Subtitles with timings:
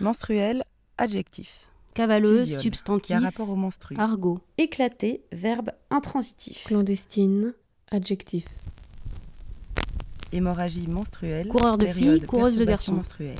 [0.00, 0.64] Menstruel,
[0.96, 1.66] adjectif.
[1.94, 3.06] Cavaleuse, substantif.
[3.08, 3.96] Qui a rapport au menstru.
[3.98, 4.38] Argot.
[4.56, 6.64] Éclaté, verbe intransitif.
[6.64, 7.54] Clandestine,
[7.90, 8.44] adjectif.
[10.32, 11.48] Hémorragie menstruelle.
[11.48, 12.92] Coureur de filles, coureuse de garçons.
[12.92, 13.36] menstruelle.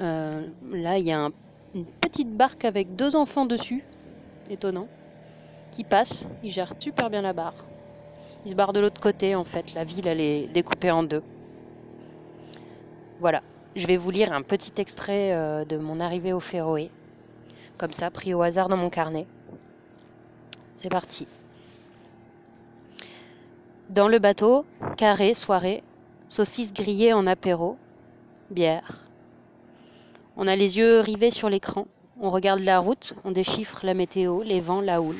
[0.00, 1.32] Euh, là, il y a un-
[1.74, 3.84] une petite barque avec deux enfants dessus.
[4.50, 4.88] Étonnant
[5.72, 7.64] qui passe, il gère super bien la barre.
[8.44, 11.22] Il se barre de l'autre côté en fait, la ville elle est découpée en deux.
[13.20, 13.42] Voilà,
[13.76, 16.90] je vais vous lire un petit extrait euh, de mon arrivée au Féroé,
[17.76, 19.26] comme ça, pris au hasard dans mon carnet.
[20.76, 21.26] C'est parti.
[23.90, 24.64] Dans le bateau,
[24.96, 25.82] carré, soirée,
[26.28, 27.76] saucisses grillées en apéro,
[28.50, 29.04] bière.
[30.36, 31.86] On a les yeux rivés sur l'écran,
[32.20, 35.18] on regarde la route, on déchiffre la météo, les vents, la houle.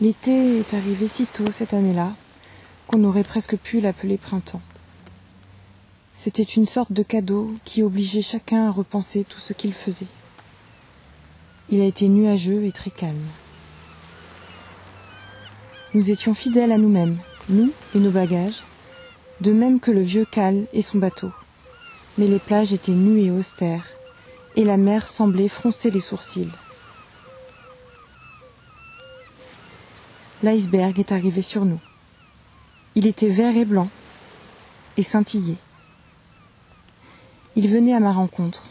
[0.00, 2.12] L'été est arrivé si tôt cette année-là
[2.86, 4.62] qu'on aurait presque pu l'appeler printemps.
[6.14, 10.06] C'était une sorte de cadeau qui obligeait chacun à repenser tout ce qu'il faisait.
[11.68, 13.26] Il a été nuageux et très calme.
[15.94, 18.62] Nous étions fidèles à nous-mêmes, nous et nos bagages,
[19.40, 21.32] de même que le vieux Cal et son bateau.
[22.18, 23.86] Mais les plages étaient nues et austères,
[24.54, 26.50] et la mer semblait froncer les sourcils.
[30.42, 31.80] L'iceberg est arrivé sur nous.
[32.94, 33.88] Il était vert et blanc,
[34.96, 35.58] et scintillait.
[37.56, 38.66] Il venait à ma rencontre.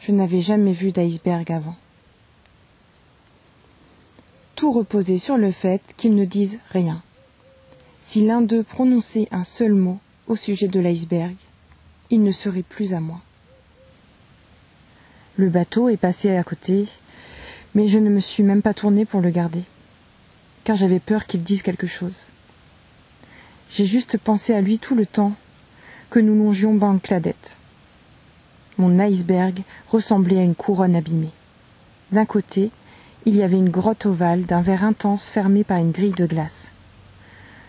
[0.00, 1.76] Je n'avais jamais vu d'iceberg avant.
[4.56, 7.02] Tout reposait sur le fait qu'ils ne disent rien.
[8.00, 11.36] Si l'un d'eux prononçait un seul mot au sujet de l'iceberg,
[12.10, 13.20] il ne serait plus à moi.
[15.36, 16.86] Le bateau est passé à côté,
[17.74, 19.62] mais je ne me suis même pas tournée pour le garder,
[20.64, 22.16] car j'avais peur qu'il dise quelque chose.
[23.70, 25.34] J'ai juste pensé à lui tout le temps
[26.10, 27.34] que nous longions Bangladesh.
[28.78, 31.32] Mon iceberg ressemblait à une couronne abîmée.
[32.12, 32.70] D'un côté,
[33.26, 36.68] il y avait une grotte ovale d'un verre intense fermée par une grille de glace.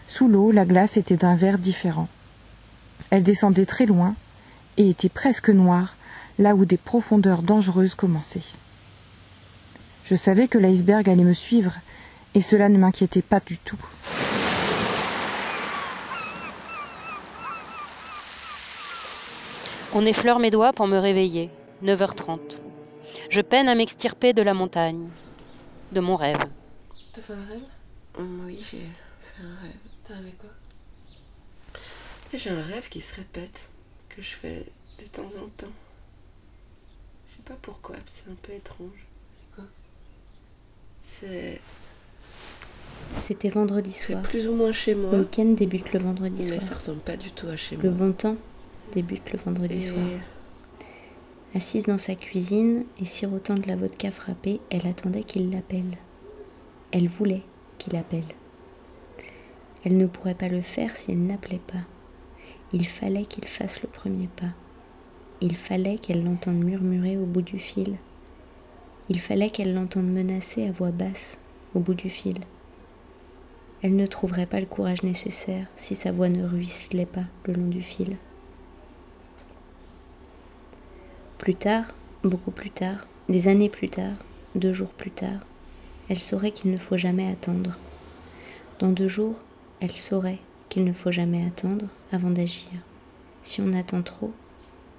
[0.07, 2.07] Sous l'eau, la glace était d'un vert différent.
[3.09, 4.15] Elle descendait très loin
[4.77, 5.95] et était presque noire
[6.37, 8.41] là où des profondeurs dangereuses commençaient.
[10.05, 11.73] Je savais que l'iceberg allait me suivre
[12.35, 13.79] et cela ne m'inquiétait pas du tout.
[19.93, 21.49] On effleure mes doigts pour me réveiller.
[21.81, 22.59] 9h30.
[23.29, 25.09] Je peine à m'extirper de la montagne,
[25.93, 26.43] de mon rêve.
[27.13, 27.63] T'as fait un rêve?
[28.19, 28.89] Oui, j'ai
[29.21, 29.79] fait un rêve.
[30.05, 30.49] T'as rêvé quoi?
[32.33, 33.69] J'ai un rêve qui se répète,
[34.09, 34.65] que je fais
[34.99, 35.71] de temps en temps.
[37.29, 39.05] Je sais pas pourquoi, c'est un peu étrange.
[39.39, 39.63] C'est quoi?
[41.05, 41.61] C'est
[43.15, 44.21] C'était vendredi c'est soir.
[44.23, 46.61] plus ou moins chez moi, Le week-end débute le vendredi mais soir.
[46.61, 48.07] ça ressemble pas du tout à chez Le moi.
[48.07, 48.35] bon temps
[48.93, 50.05] débute le vendredi Et soir.
[51.55, 55.97] Assise dans sa cuisine et sirotant de la vodka frappée, elle attendait qu'il l'appelle.
[56.91, 57.43] Elle voulait
[57.77, 58.23] qu'il appelle.
[59.85, 61.79] Elle ne pourrait pas le faire s'il n'appelait pas.
[62.73, 64.49] Il fallait qu'il fasse le premier pas.
[65.41, 67.95] Il fallait qu'elle l'entende murmurer au bout du fil.
[69.09, 71.37] Il fallait qu'elle l'entende menacer à voix basse
[71.73, 72.37] au bout du fil.
[73.81, 77.67] Elle ne trouverait pas le courage nécessaire si sa voix ne ruisselait pas le long
[77.67, 78.17] du fil.
[81.37, 81.85] Plus tard,
[82.23, 84.13] beaucoup plus tard, des années plus tard,
[84.55, 85.39] deux jours plus tard,
[86.09, 87.77] elle saurait qu'il ne faut jamais attendre.
[88.79, 89.35] Dans deux jours,
[89.81, 90.39] elle saurait
[90.69, 92.69] qu'il ne faut jamais attendre avant d'agir.
[93.43, 94.33] Si on attend trop,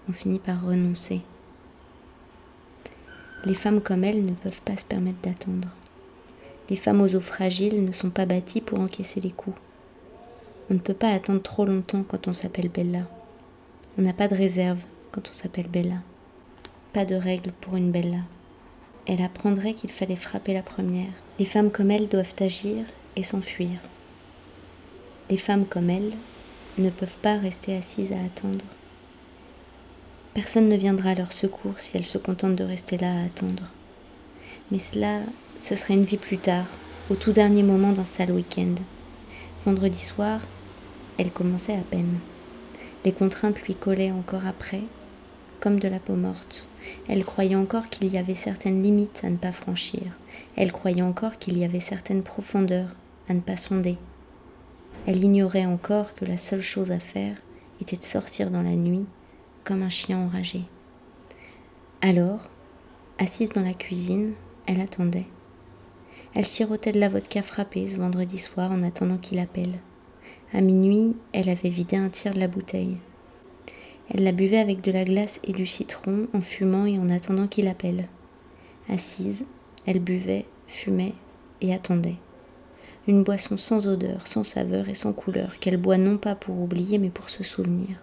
[0.08, 1.22] on finit par renoncer.
[3.44, 5.68] Les femmes comme elle ne peuvent pas se permettre d'attendre.
[6.68, 9.56] Les femmes aux os fragiles ne sont pas bâties pour encaisser les coups.
[10.70, 13.06] On ne peut pas attendre trop longtemps quand on s'appelle Bella.
[13.98, 14.80] On n'a pas de réserve
[15.12, 15.96] quand on s'appelle Bella.
[16.92, 18.18] Pas de règle pour une Bella.
[19.06, 21.12] Elle apprendrait qu'il fallait frapper la première.
[21.38, 22.84] Les femmes comme elle doivent agir
[23.14, 23.78] et s'enfuir.
[25.30, 26.12] Les femmes comme elle
[26.78, 28.64] ne peuvent pas rester assises à attendre.
[30.34, 33.70] Personne ne viendra à leur secours si elles se contentent de rester là à attendre.
[34.70, 35.20] Mais cela,
[35.60, 36.66] ce serait une vie plus tard,
[37.10, 38.74] au tout dernier moment d'un sale week-end.
[39.64, 40.40] Vendredi soir,
[41.18, 42.18] elle commençait à peine.
[43.04, 44.82] Les contraintes lui collaient encore après,
[45.60, 46.66] comme de la peau morte.
[47.08, 50.02] Elle croyait encore qu'il y avait certaines limites à ne pas franchir.
[50.56, 52.90] Elle croyait encore qu'il y avait certaines profondeurs
[53.28, 53.96] à ne pas sonder.
[55.06, 57.36] Elle ignorait encore que la seule chose à faire
[57.80, 59.06] était de sortir dans la nuit
[59.64, 60.62] comme un chien enragé.
[62.02, 62.48] Alors,
[63.18, 64.32] assise dans la cuisine,
[64.66, 65.26] elle attendait.
[66.36, 69.80] Elle sirotait de la vodka frappée ce vendredi soir en attendant qu'il appelle.
[70.52, 72.98] À minuit, elle avait vidé un tiers de la bouteille.
[74.10, 77.48] Elle la buvait avec de la glace et du citron, en fumant et en attendant
[77.48, 78.06] qu'il appelle.
[78.88, 79.46] Assise,
[79.86, 81.14] elle buvait, fumait
[81.60, 82.18] et attendait.
[83.08, 86.98] Une boisson sans odeur, sans saveur et sans couleur, qu'elle boit non pas pour oublier
[86.98, 87.96] mais pour se souvenir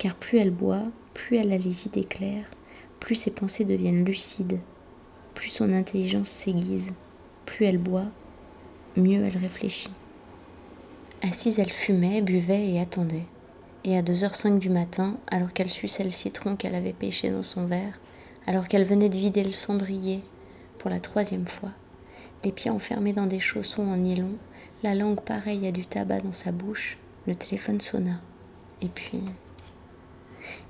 [0.00, 2.50] car plus elle boit, plus elle a les idées claires,
[3.00, 4.58] plus ses pensées deviennent lucides,
[5.40, 6.92] plus son intelligence s'aiguise,
[7.46, 8.08] plus elle boit,
[8.94, 9.88] mieux elle réfléchit.
[11.22, 13.24] Assise, elle fumait, buvait et attendait.
[13.84, 17.64] Et à 2h05 du matin, alors qu'elle suçait le citron qu'elle avait pêché dans son
[17.64, 17.98] verre,
[18.46, 20.20] alors qu'elle venait de vider le cendrier
[20.78, 21.70] pour la troisième fois,
[22.44, 24.36] les pieds enfermés dans des chaussons en nylon,
[24.82, 28.20] la langue pareille à du tabac dans sa bouche, le téléphone sonna.
[28.82, 29.22] Et puis,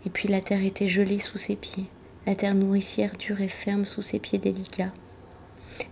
[0.06, 1.86] et puis la terre était gelée sous ses pieds,
[2.30, 4.92] la terre nourricière dure et ferme sous ses pieds délicats.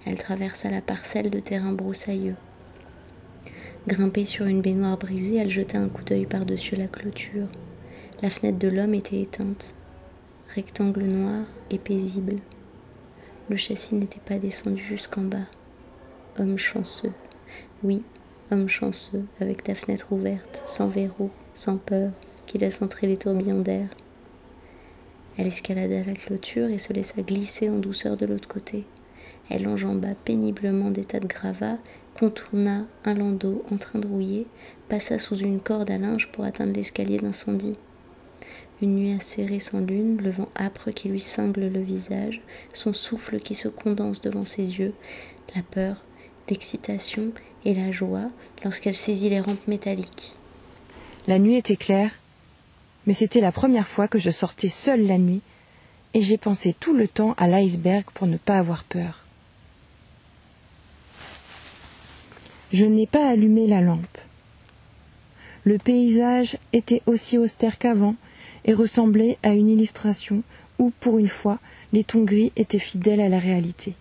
[0.07, 2.37] Elle traversa la parcelle de terrain broussailleux.
[3.89, 7.49] Grimpée sur une baignoire brisée, elle jeta un coup d'œil par-dessus la clôture.
[8.23, 9.75] La fenêtre de l'homme était éteinte,
[10.55, 12.37] rectangle noir et paisible.
[13.49, 15.49] Le châssis n'était pas descendu jusqu'en bas.
[16.39, 17.15] Homme chanceux.
[17.83, 18.05] Oui,
[18.53, 22.13] homme chanceux, avec ta fenêtre ouverte, sans verrou, sans peur,
[22.47, 23.89] qui laisse entrer les tourbillons d'air.
[25.39, 28.85] Elle escalada la clôture et se laissa glisser en douceur de l'autre côté.
[29.49, 31.79] Elle enjamba péniblement des tas de gravats,
[32.19, 34.47] contourna un landau en train de rouiller,
[34.89, 37.79] passa sous une corde à linge pour atteindre l'escalier d'incendie.
[38.83, 42.41] Une nuit acérée sans lune, le vent âpre qui lui cingle le visage,
[42.73, 44.93] son souffle qui se condense devant ses yeux,
[45.55, 46.05] la peur,
[46.51, 47.31] l'excitation
[47.65, 48.31] et la joie
[48.65, 50.35] lorsqu'elle saisit les rampes métalliques.
[51.29, 52.13] La nuit était claire
[53.09, 55.41] mais c'était la première fois que je sortais seule la nuit,
[56.13, 59.25] et j'ai pensé tout le temps à l'iceberg pour ne pas avoir peur.
[62.71, 64.19] Je n'ai pas allumé la lampe.
[65.65, 68.15] Le paysage était aussi austère qu'avant
[68.67, 70.43] et ressemblait à une illustration
[70.79, 71.61] où, pour une fois,
[71.95, 73.95] les tons gris étaient fidèles à la réalité.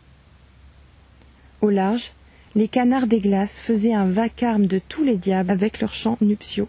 [1.61, 2.11] Au large,
[2.55, 6.67] les canards des glaces faisaient un vacarme de tous les diables avec leurs chants nuptiaux.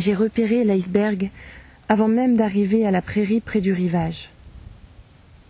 [0.00, 1.28] J'ai repéré l'iceberg
[1.90, 4.30] avant même d'arriver à la prairie près du rivage.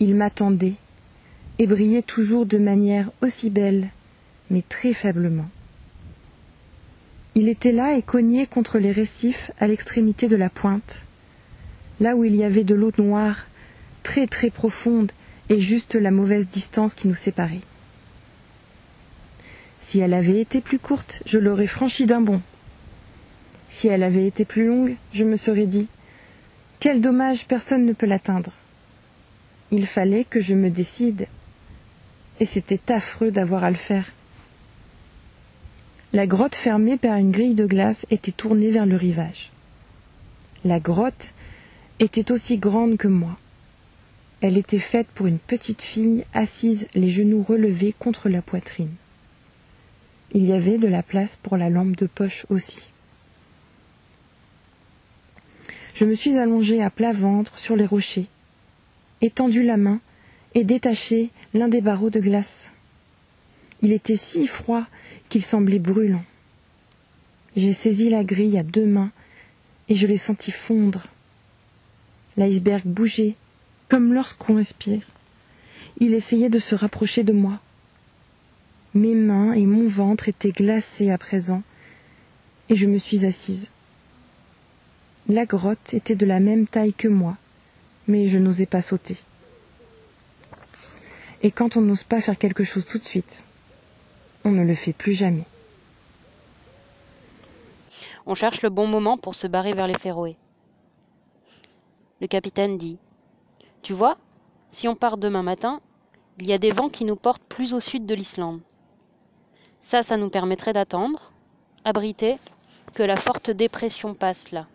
[0.00, 0.74] Il m'attendait
[1.60, 3.90] et brillait toujours de manière aussi belle,
[4.50, 5.48] mais très faiblement.
[7.36, 11.02] Il était là et cogné contre les récifs à l'extrémité de la pointe,
[12.00, 13.46] là où il y avait de l'eau noire,
[14.02, 15.12] très très profonde
[15.48, 17.60] et juste la mauvaise distance qui nous séparait.
[19.80, 22.42] Si elle avait été plus courte, je l'aurais franchie d'un bond.
[23.70, 25.88] Si elle avait été plus longue, je me serais dit
[26.80, 28.52] Quel dommage, personne ne peut l'atteindre.
[29.70, 31.28] Il fallait que je me décide,
[32.40, 34.12] et c'était affreux d'avoir à le faire.
[36.12, 39.52] La grotte fermée par une grille de glace était tournée vers le rivage.
[40.64, 41.28] La grotte
[42.00, 43.38] était aussi grande que moi.
[44.40, 48.94] Elle était faite pour une petite fille assise les genoux relevés contre la poitrine.
[50.32, 52.89] Il y avait de la place pour la lampe de poche aussi.
[55.94, 58.26] Je me suis allongée à plat ventre sur les rochers,
[59.20, 60.00] étendu la main
[60.54, 62.70] et détaché l'un des barreaux de glace.
[63.82, 64.84] Il était si froid
[65.28, 66.24] qu'il semblait brûlant.
[67.56, 69.10] J'ai saisi la grille à deux mains
[69.88, 71.06] et je l'ai senti fondre.
[72.36, 73.34] L'iceberg bougeait,
[73.88, 75.02] comme lorsqu'on respire.
[75.98, 77.60] Il essayait de se rapprocher de moi.
[78.94, 81.62] Mes mains et mon ventre étaient glacés à présent,
[82.68, 83.68] et je me suis assise.
[85.30, 87.36] La grotte était de la même taille que moi,
[88.08, 89.16] mais je n'osais pas sauter.
[91.44, 93.44] Et quand on n'ose pas faire quelque chose tout de suite,
[94.44, 95.44] on ne le fait plus jamais.
[98.26, 100.36] On cherche le bon moment pour se barrer vers les Féroé.
[102.20, 102.98] Le capitaine dit
[103.82, 104.18] Tu vois,
[104.68, 105.80] si on part demain matin,
[106.40, 108.62] il y a des vents qui nous portent plus au sud de l'Islande.
[109.78, 111.30] Ça, ça nous permettrait d'attendre,
[111.84, 112.36] abrité,
[112.94, 114.66] que la forte dépression passe là.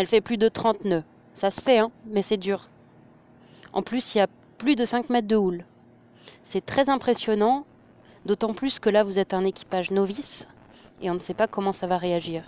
[0.00, 1.04] Elle fait plus de 30 nœuds.
[1.34, 2.70] Ça se fait, hein, mais c'est dur.
[3.74, 5.66] En plus, il y a plus de 5 mètres de houle.
[6.42, 7.66] C'est très impressionnant,
[8.24, 10.46] d'autant plus que là, vous êtes un équipage novice
[11.02, 12.44] et on ne sait pas comment ça va réagir.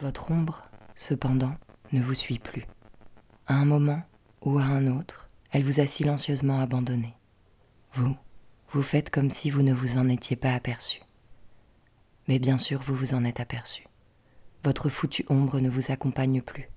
[0.00, 0.62] Votre ombre,
[0.94, 1.52] cependant,
[1.92, 2.66] ne vous suit plus.
[3.46, 4.00] À un moment
[4.40, 7.14] ou à un autre, elle vous a silencieusement abandonné.
[7.92, 8.16] Vous,
[8.70, 11.02] vous faites comme si vous ne vous en étiez pas aperçu.
[12.26, 13.87] Mais bien sûr, vous vous en êtes aperçu.
[14.64, 16.68] Votre foutue ombre ne vous accompagne plus.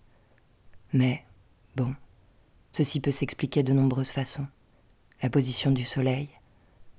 [0.93, 1.23] Mais,
[1.75, 1.95] bon,
[2.71, 4.47] ceci peut s'expliquer de nombreuses façons.
[5.23, 6.29] La position du soleil,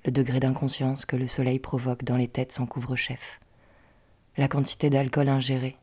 [0.05, 3.41] le degré d'inconscience que le soleil provoque dans les têtes sans couvre-chef,
[4.37, 5.77] la quantité d'alcool ingéré,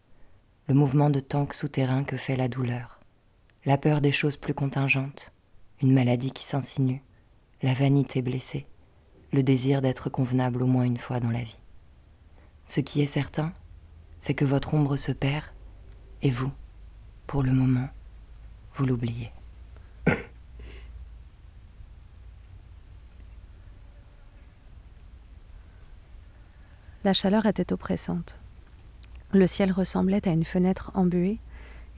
[0.68, 3.00] le mouvement de tank souterrain que fait la douleur,
[3.66, 5.32] la peur des choses plus contingentes,
[5.82, 7.02] une maladie qui s'insinue,
[7.62, 8.68] la vanité blessée,
[9.32, 11.60] le désir d'être convenable au moins une fois dans la vie.
[12.66, 13.54] Ce qui est certain,
[14.20, 15.46] c'est que votre ombre se perd,
[16.22, 16.52] et vous,
[17.28, 17.88] pour le moment,
[18.76, 19.32] vous l'oubliez.
[27.04, 28.36] La chaleur était oppressante.
[29.32, 31.40] Le ciel ressemblait à une fenêtre embuée,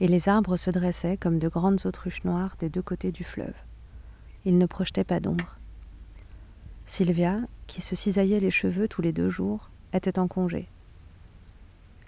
[0.00, 3.54] et les arbres se dressaient comme de grandes autruches noires des deux côtés du fleuve.
[4.44, 5.58] Ils ne projetaient pas d'ombre.
[6.86, 10.68] Sylvia, qui se cisaillait les cheveux tous les deux jours, était en congé.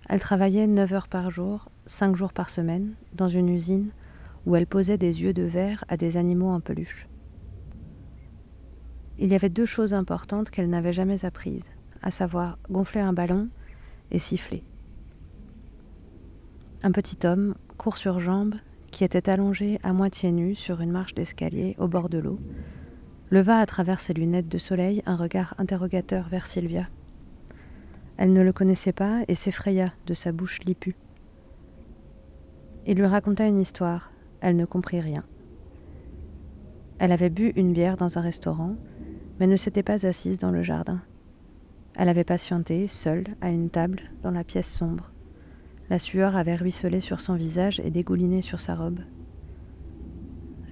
[0.08, 3.90] Elle travaillait neuf heures par jour, cinq jours par semaine, dans une usine
[4.46, 7.06] où elle posait des yeux de verre à des animaux en peluche.
[9.18, 11.70] Il y avait deux choses importantes qu'elle n'avait jamais apprises,
[12.02, 13.48] à savoir gonfler un ballon
[14.10, 14.64] et siffler.
[16.82, 18.56] Un petit homme, court sur jambes,
[18.90, 22.38] qui était allongé à moitié nu sur une marche d'escalier au bord de l'eau,
[23.30, 26.88] leva à travers ses lunettes de soleil un regard interrogateur vers Sylvia.
[28.16, 30.96] Elle ne le connaissait pas et s'effraya de sa bouche lipue.
[32.86, 34.10] Il lui raconta une histoire.
[34.40, 35.24] Elle ne comprit rien.
[36.98, 38.76] Elle avait bu une bière dans un restaurant,
[39.40, 41.00] mais ne s'était pas assise dans le jardin.
[41.96, 45.10] Elle avait patienté, seule, à une table, dans la pièce sombre.
[45.90, 49.00] La sueur avait ruisselé sur son visage et dégouliné sur sa robe.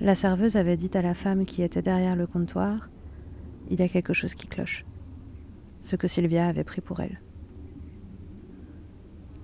[0.00, 2.88] La serveuse avait dit à la femme qui était derrière le comptoir
[3.70, 4.84] Il y a quelque chose qui cloche.
[5.80, 7.20] Ce que Sylvia avait pris pour elle.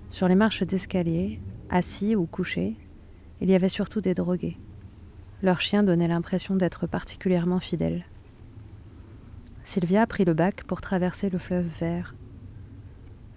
[0.09, 1.39] Sur les marches d'escalier,
[1.69, 2.75] assis ou couchés,
[3.41, 4.57] il y avait surtout des drogués.
[5.43, 8.03] Leur chien donnait l'impression d'être particulièrement fidèle.
[9.63, 12.15] Sylvia prit le bac pour traverser le fleuve vert.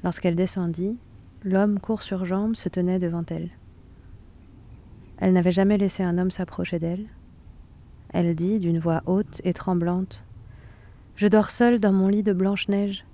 [0.02, 0.96] Lorsqu'elle descendit,
[1.44, 3.50] l'homme court sur jambes se tenait devant elle.
[5.18, 7.04] Elle n'avait jamais laissé un homme s'approcher d'elle.
[8.08, 10.24] Elle dit d'une voix haute et tremblante
[11.16, 13.04] Je dors seule dans mon lit de blanche-neige.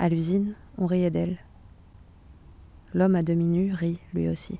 [0.00, 1.38] À l'usine, on riait d'elle.
[2.92, 4.58] L'homme à demi nu rit lui aussi.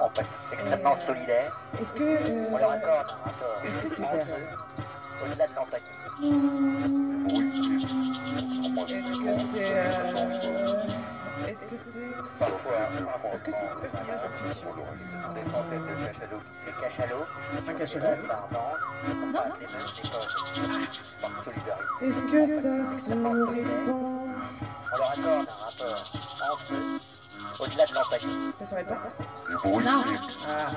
[0.00, 1.52] En fait, extrêmement solidaire.
[1.80, 2.02] Est-ce que.
[2.02, 3.62] euh, On leur accorde un rapport.
[3.64, 5.84] Est-ce que c'est entre clair eux, Au-delà de l'empathie.
[8.88, 9.72] Est-ce que c'est.
[9.74, 12.10] euh, Est-ce que c'est.
[12.38, 12.80] Parfois,
[13.34, 14.70] Est-ce que c'est un personnage de fiction
[15.34, 16.42] des centaines de cachalots.
[16.80, 17.26] Cachalots,
[17.68, 18.16] Un cachalot?
[18.52, 19.42] non.
[22.00, 24.28] Est-ce que ça se répand?
[24.90, 26.02] On leur accorde un rapport
[26.52, 27.00] entre eux,
[27.60, 28.28] au-delà de l'empathie.
[28.64, 28.96] Ça Non.
[30.48, 30.70] Ah.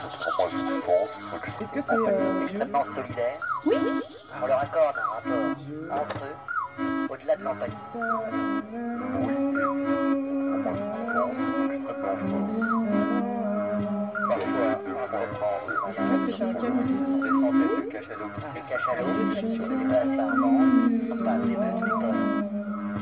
[1.61, 3.39] Est-ce que c'est euh, extrêmement solidaire.
[3.65, 3.75] Oui.
[4.41, 5.45] On leur accorde un rapport
[5.91, 6.35] entre eux,
[7.09, 7.75] au-delà de l'empathie.
[15.89, 16.53] Est-ce que c'est un.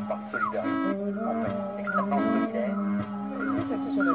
[0.09, 0.69] Par solidarité.
[1.24, 2.88] En fait, extrêmement solidaire.
[3.69, 4.13] Ça vit sur la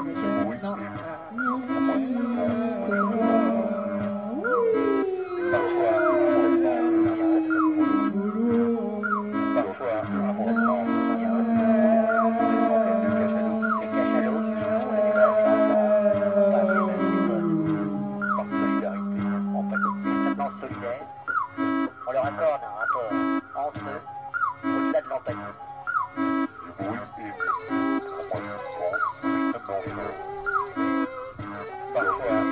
[2.89, 3.74] Non.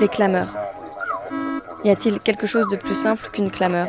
[0.03, 0.57] Les clameurs.
[1.85, 3.87] Y a-t-il quelque chose de plus simple qu'une clameur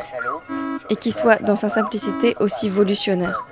[0.88, 3.48] Et qui soit dans sa simplicité aussi volutionnaire?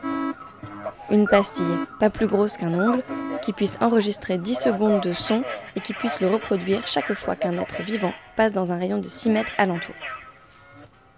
[1.11, 3.03] Une pastille, pas plus grosse qu'un ongle,
[3.42, 5.42] qui puisse enregistrer 10 secondes de son
[5.75, 9.09] et qui puisse le reproduire chaque fois qu'un être vivant passe dans un rayon de
[9.09, 9.96] 6 mètres alentour.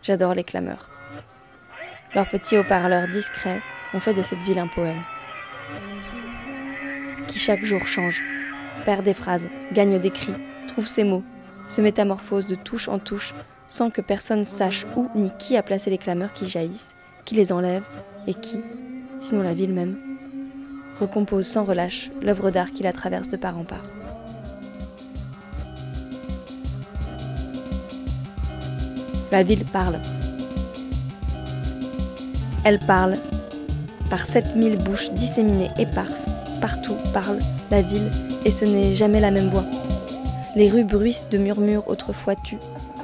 [0.03, 0.89] J'adore les clameurs.
[2.15, 3.61] Leurs petits haut-parleurs discrets
[3.93, 5.03] ont fait de cette ville un poème.
[7.29, 8.23] Qui chaque jour change,
[8.87, 10.33] perd des phrases, gagne des cris,
[10.75, 11.23] trouve ses mots,
[11.69, 13.33] se métamorphose de touche en touche
[13.69, 17.53] sans que personne sache où ni qui a placé les clameurs qui jaillissent, qui les
[17.53, 17.85] enlève
[18.27, 18.59] et qui,
[19.21, 19.97] sinon la ville même,
[20.99, 23.87] recompose sans relâche l'œuvre d'art qui la traverse de part en part.
[29.31, 30.01] La ville parle.
[32.65, 33.15] Elle parle.
[34.11, 37.39] Par 7000 bouches disséminées éparses, partout parle
[37.71, 38.11] la ville,
[38.45, 39.65] et ce n'est jamais la même voix.
[40.57, 42.59] Les rues bruissent de murmures autrefois tus,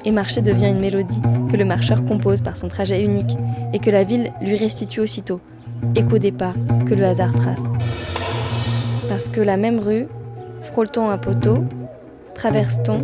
[0.05, 3.37] et marcher devient une mélodie que le marcheur compose par son trajet unique,
[3.73, 5.41] et que la ville lui restitue aussitôt,
[5.97, 6.55] écho des pas
[6.87, 7.65] que le hasard trace.
[9.09, 10.07] Parce que la même rue,
[10.63, 11.65] frôle-t-on un poteau,
[12.35, 13.03] traverse-t-on,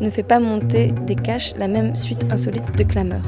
[0.00, 3.20] ne fait pas monter des caches la même suite insolite de clameurs.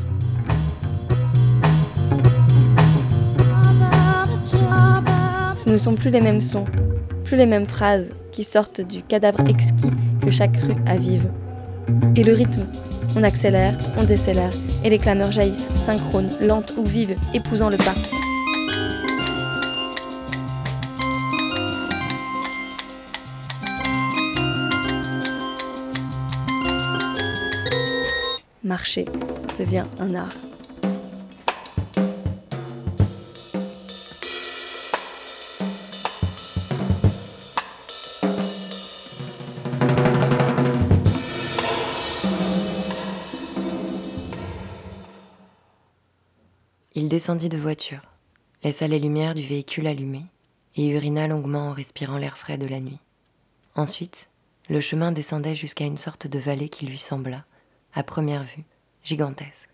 [5.58, 6.64] Ce ne sont plus les mêmes sons,
[7.24, 11.30] plus les mêmes phrases qui sortent du cadavre exquis que chaque rue a vive.
[12.16, 12.66] Et le rythme,
[13.14, 17.94] on accélère, on décélère, et les clameurs jaillissent, synchrones, lentes ou vives, épousant le pas.
[28.64, 29.04] Marcher
[29.56, 30.53] devient un art.
[47.04, 48.00] Il descendit de voiture,
[48.62, 50.24] laissa les lumières du véhicule allumées
[50.74, 52.98] et urina longuement en respirant l'air frais de la nuit.
[53.74, 54.30] Ensuite,
[54.70, 57.44] le chemin descendait jusqu'à une sorte de vallée qui lui sembla,
[57.92, 58.64] à première vue,
[59.02, 59.68] gigantesque.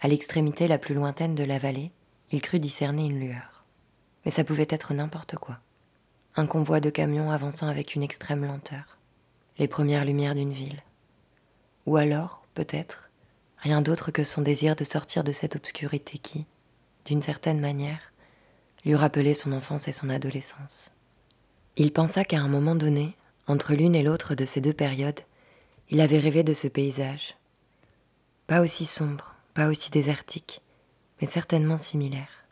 [0.00, 1.92] À l'extrémité la plus lointaine de la vallée,
[2.32, 3.66] il crut discerner une lueur.
[4.24, 5.58] Mais ça pouvait être n'importe quoi.
[6.34, 8.96] Un convoi de camions avançant avec une extrême lenteur.
[9.58, 10.82] Les premières lumières d'une ville.
[11.84, 13.10] Ou alors, peut-être,
[13.58, 16.46] rien d'autre que son désir de sortir de cette obscurité qui,
[17.04, 18.12] d'une certaine manière,
[18.84, 20.92] lui rappelait son enfance et son adolescence.
[21.76, 25.20] Il pensa qu'à un moment donné, entre l'une et l'autre de ces deux périodes,
[25.90, 27.36] il avait rêvé de ce paysage.
[28.46, 30.60] Pas aussi sombre, pas aussi désertique,
[31.20, 32.44] mais certainement similaire.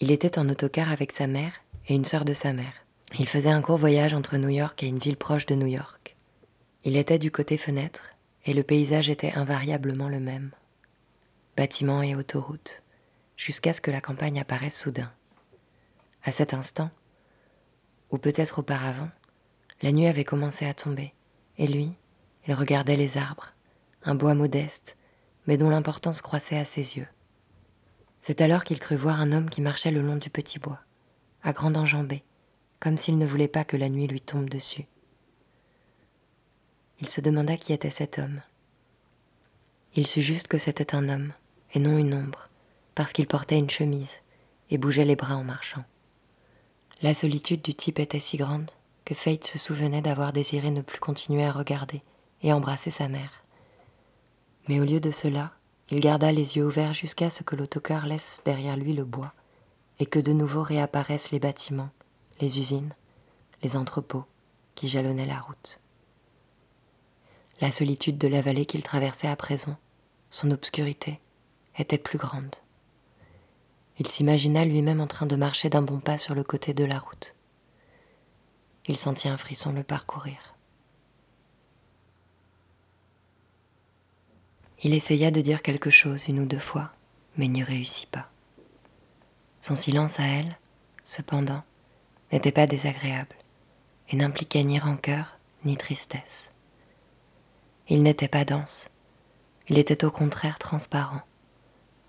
[0.00, 1.52] Il était en autocar avec sa mère
[1.88, 2.74] et une sœur de sa mère.
[3.18, 6.16] Il faisait un court voyage entre New York et une ville proche de New York.
[6.84, 10.50] Il était du côté fenêtre et le paysage était invariablement le même.
[11.56, 12.81] Bâtiments et autoroutes,
[13.42, 15.10] jusqu'à ce que la campagne apparaisse soudain.
[16.22, 16.90] À cet instant,
[18.12, 19.10] ou peut-être auparavant,
[19.82, 21.12] la nuit avait commencé à tomber,
[21.58, 21.92] et lui,
[22.46, 23.52] il regardait les arbres,
[24.04, 24.96] un bois modeste,
[25.48, 27.08] mais dont l'importance croissait à ses yeux.
[28.20, 30.78] C'est alors qu'il crut voir un homme qui marchait le long du petit bois,
[31.42, 32.22] à grande enjambée,
[32.78, 34.86] comme s'il ne voulait pas que la nuit lui tombe dessus.
[37.00, 38.40] Il se demanda qui était cet homme.
[39.96, 41.32] Il sut juste que c'était un homme,
[41.74, 42.48] et non une ombre,
[42.94, 44.12] parce qu'il portait une chemise
[44.70, 45.84] et bougeait les bras en marchant.
[47.02, 48.70] La solitude du type était si grande
[49.04, 52.02] que Fate se souvenait d'avoir désiré ne plus continuer à regarder
[52.42, 53.42] et embrasser sa mère.
[54.68, 55.52] Mais au lieu de cela,
[55.90, 59.32] il garda les yeux ouverts jusqu'à ce que l'autocar laisse derrière lui le bois
[59.98, 61.90] et que de nouveau réapparaissent les bâtiments,
[62.40, 62.94] les usines,
[63.62, 64.24] les entrepôts
[64.74, 65.80] qui jalonnaient la route.
[67.60, 69.76] La solitude de la vallée qu'il traversait à présent,
[70.30, 71.20] son obscurité,
[71.78, 72.56] était plus grande.
[74.04, 76.98] Il s'imagina lui-même en train de marcher d'un bon pas sur le côté de la
[76.98, 77.36] route.
[78.88, 80.56] Il sentit un frisson le parcourir.
[84.82, 86.90] Il essaya de dire quelque chose une ou deux fois,
[87.36, 88.28] mais n'y réussit pas.
[89.60, 90.58] Son silence à elle,
[91.04, 91.62] cependant,
[92.32, 93.36] n'était pas désagréable
[94.08, 96.50] et n'impliquait ni rancœur ni tristesse.
[97.88, 98.90] Il n'était pas dense,
[99.68, 101.20] il était au contraire transparent.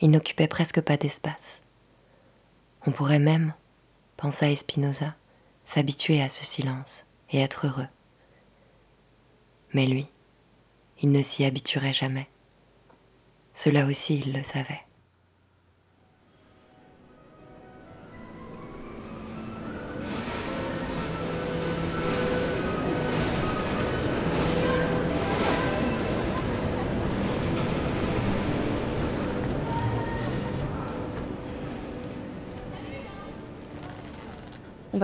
[0.02, 1.60] Il n'occupait presque pas d'espace.
[2.86, 3.54] On pourrait même,
[4.18, 5.16] pensa Espinosa,
[5.66, 7.88] s'habituer à ce silence et être heureux.
[9.74, 10.08] Mais lui,
[11.02, 12.28] il ne s'y habituerait jamais.
[13.54, 14.82] Cela aussi, il le savait.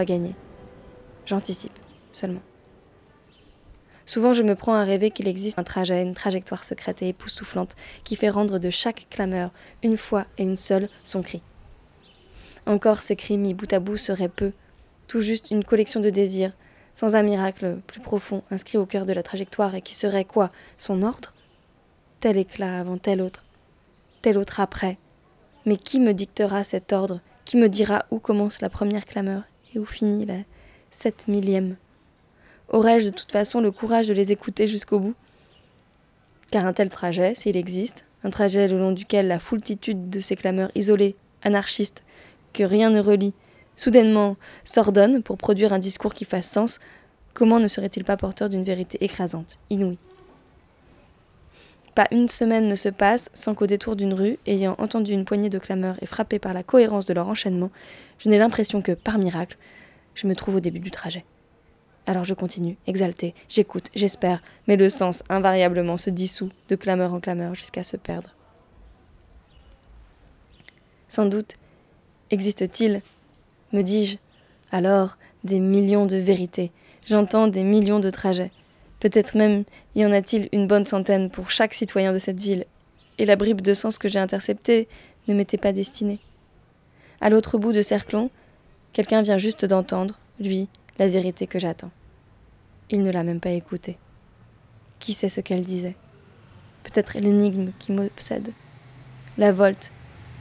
[0.06, 0.36] Gagner.
[1.26, 1.78] J'anticipe,
[2.12, 2.42] seulement.
[4.06, 7.76] Souvent, je me prends à rêver qu'il existe un trajet, une trajectoire secrète et époustouflante
[8.04, 9.52] qui fait rendre de chaque clameur,
[9.84, 11.44] une fois et une seule, son cri.
[12.66, 14.52] Encore ces cris mis bout à bout seraient peu,
[15.08, 16.54] tout juste une collection de désirs,
[16.94, 20.52] sans un miracle plus profond inscrit au cœur de la trajectoire et qui serait quoi?
[20.78, 21.34] Son ordre?
[22.20, 23.46] Tel éclat avant tel autre,
[24.22, 24.98] tel autre après.
[25.66, 27.22] Mais qui me dictera cet ordre?
[27.46, 29.44] Qui me dira où commence la première clameur?
[29.74, 30.40] Et où finit la
[30.92, 31.76] sept millième
[32.70, 35.16] Aurais-je de toute façon le courage de les écouter jusqu'au bout?
[36.52, 40.36] Car un tel trajet, s'il existe, un trajet le long duquel la foultitude de ces
[40.36, 42.04] clameurs isolées, anarchistes,
[42.54, 43.34] que rien ne relie,
[43.76, 46.80] soudainement s'ordonnent pour produire un discours qui fasse sens,
[47.34, 49.98] comment ne serait-il pas porteur d'une vérité écrasante, inouïe?
[52.00, 55.50] Pas une semaine ne se passe sans qu'au détour d'une rue, ayant entendu une poignée
[55.50, 57.72] de clameurs et frappé par la cohérence de leur enchaînement,
[58.20, 59.58] je n'ai l'impression que, par miracle,
[60.16, 61.26] je me trouve au début du trajet.
[62.08, 67.20] Alors je continue, exalté, j'écoute, j'espère, mais le sens invariablement se dissout de clameur en
[67.20, 68.34] clameur jusqu'à se perdre.
[71.10, 71.58] Sans doute
[72.32, 73.02] existe-t-il,
[73.74, 74.20] me dis-je,
[74.72, 76.72] alors des millions de vérités,
[77.06, 78.52] j'entends des millions de trajets.
[79.00, 79.64] Peut-être même
[79.96, 82.66] y en a-t-il une bonne centaine pour chaque citoyen de cette ville,
[83.18, 84.88] et la bribe de sens que j'ai interceptée
[85.28, 86.20] ne m'était pas destinée.
[87.22, 88.30] À l'autre bout de Cerclon,
[88.94, 91.92] quelqu'un vient juste d'entendre, lui, la vérité que j'attends.
[92.90, 93.98] Il ne l'a même pas écoutée.
[95.00, 95.96] Qui sait ce qu'elle disait?
[96.84, 98.52] Peut-être l'énigme qui m'obsède.
[99.38, 99.92] La volte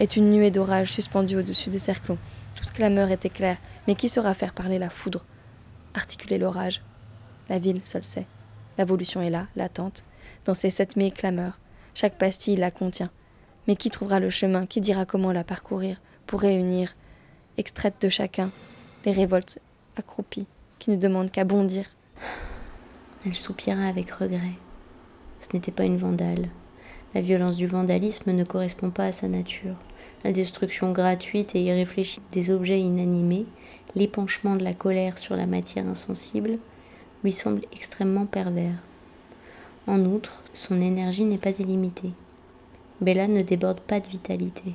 [0.01, 2.19] est une nuée d'orage suspendue au-dessus de Cerclon.
[2.57, 5.25] Toute clameur était claire, mais qui saura faire parler la foudre?
[5.95, 6.83] Articuler l'orage
[7.49, 8.27] La ville seule sait.
[8.79, 10.05] L'évolution est là, latente,
[10.45, 11.59] dans ces sept mille clameurs.
[11.95, 13.11] Chaque pastille la contient.
[13.67, 16.95] Mais qui trouvera le chemin Qui dira comment la parcourir pour réunir,
[17.57, 18.53] extraite de chacun,
[19.05, 19.59] les révoltes
[19.97, 20.47] accroupies
[20.79, 21.87] qui ne demandent qu'à bondir?
[23.27, 24.55] Elle soupira avec regret.
[25.41, 26.49] Ce n'était pas une vandale.
[27.15, 29.77] La violence du vandalisme ne correspond pas à sa nature.
[30.25, 33.47] La destruction gratuite et irréfléchie des objets inanimés,
[33.95, 36.59] l'épanchement de la colère sur la matière insensible,
[37.23, 38.79] lui semble extrêmement pervers.
[39.87, 42.13] En outre, son énergie n'est pas illimitée.
[43.01, 44.75] Bella ne déborde pas de vitalité.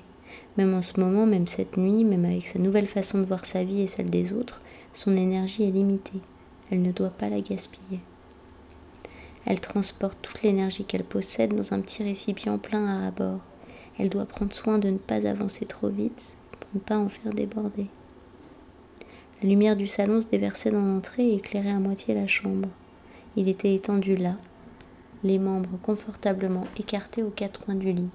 [0.58, 3.64] Même en ce moment, même cette nuit, même avec sa nouvelle façon de voir sa
[3.64, 4.62] vie et celle des autres,
[4.94, 6.20] son énergie est limitée.
[6.72, 8.00] Elle ne doit pas la gaspiller.
[9.46, 13.40] Elle transporte toute l'énergie qu'elle possède dans un petit récipient plein à rabord.
[14.00, 17.34] Elle doit prendre soin de ne pas avancer trop vite pour ne pas en faire
[17.34, 17.88] déborder.
[19.44, 22.70] La lumière du salon se déversait dans l'entrée et éclairait à moitié la chambre.
[23.36, 24.38] Il était étendu là,
[25.22, 28.10] les membres confortablement écartés aux quatre coins du lit.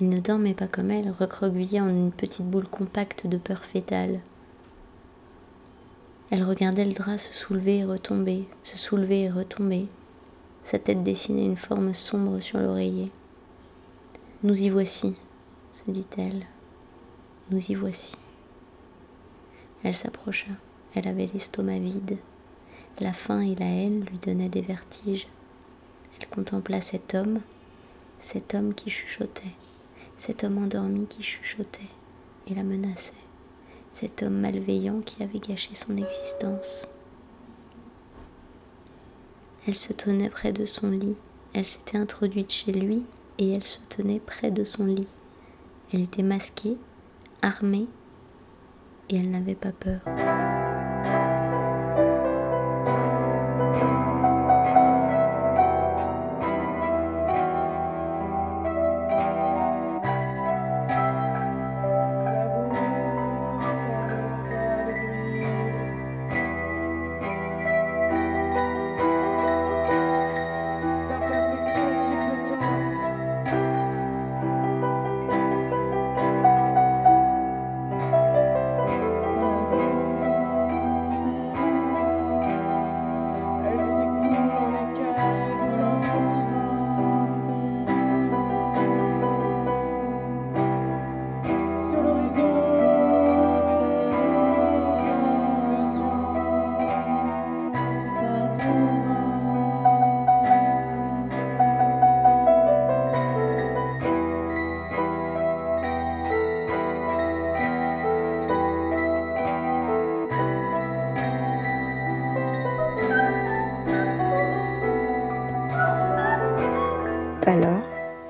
[0.00, 4.20] Il ne dormait pas comme elle, recroquevillé en une petite boule compacte de peur fétale.
[6.30, 9.86] Elle regardait le drap se soulever et retomber, se soulever et retomber.
[10.62, 13.10] Sa tête dessinait une forme sombre sur l'oreiller.
[14.44, 15.16] Nous y voici,
[15.72, 16.46] se se dit-elle.
[17.50, 18.14] Nous y voici.
[19.86, 20.48] Elle s'approcha.
[20.96, 22.18] Elle avait l'estomac vide.
[22.98, 25.28] La faim et la haine lui donnaient des vertiges.
[26.18, 27.38] Elle contempla cet homme,
[28.18, 29.54] cet homme qui chuchotait,
[30.16, 31.92] cet homme endormi qui chuchotait
[32.48, 33.12] et la menaçait,
[33.92, 36.88] cet homme malveillant qui avait gâché son existence.
[39.68, 41.16] Elle se tenait près de son lit,
[41.52, 43.04] elle s'était introduite chez lui
[43.38, 45.14] et elle se tenait près de son lit.
[45.92, 46.76] Elle était masquée,
[47.40, 47.86] armée,
[49.08, 50.65] et elle n'avait pas peur.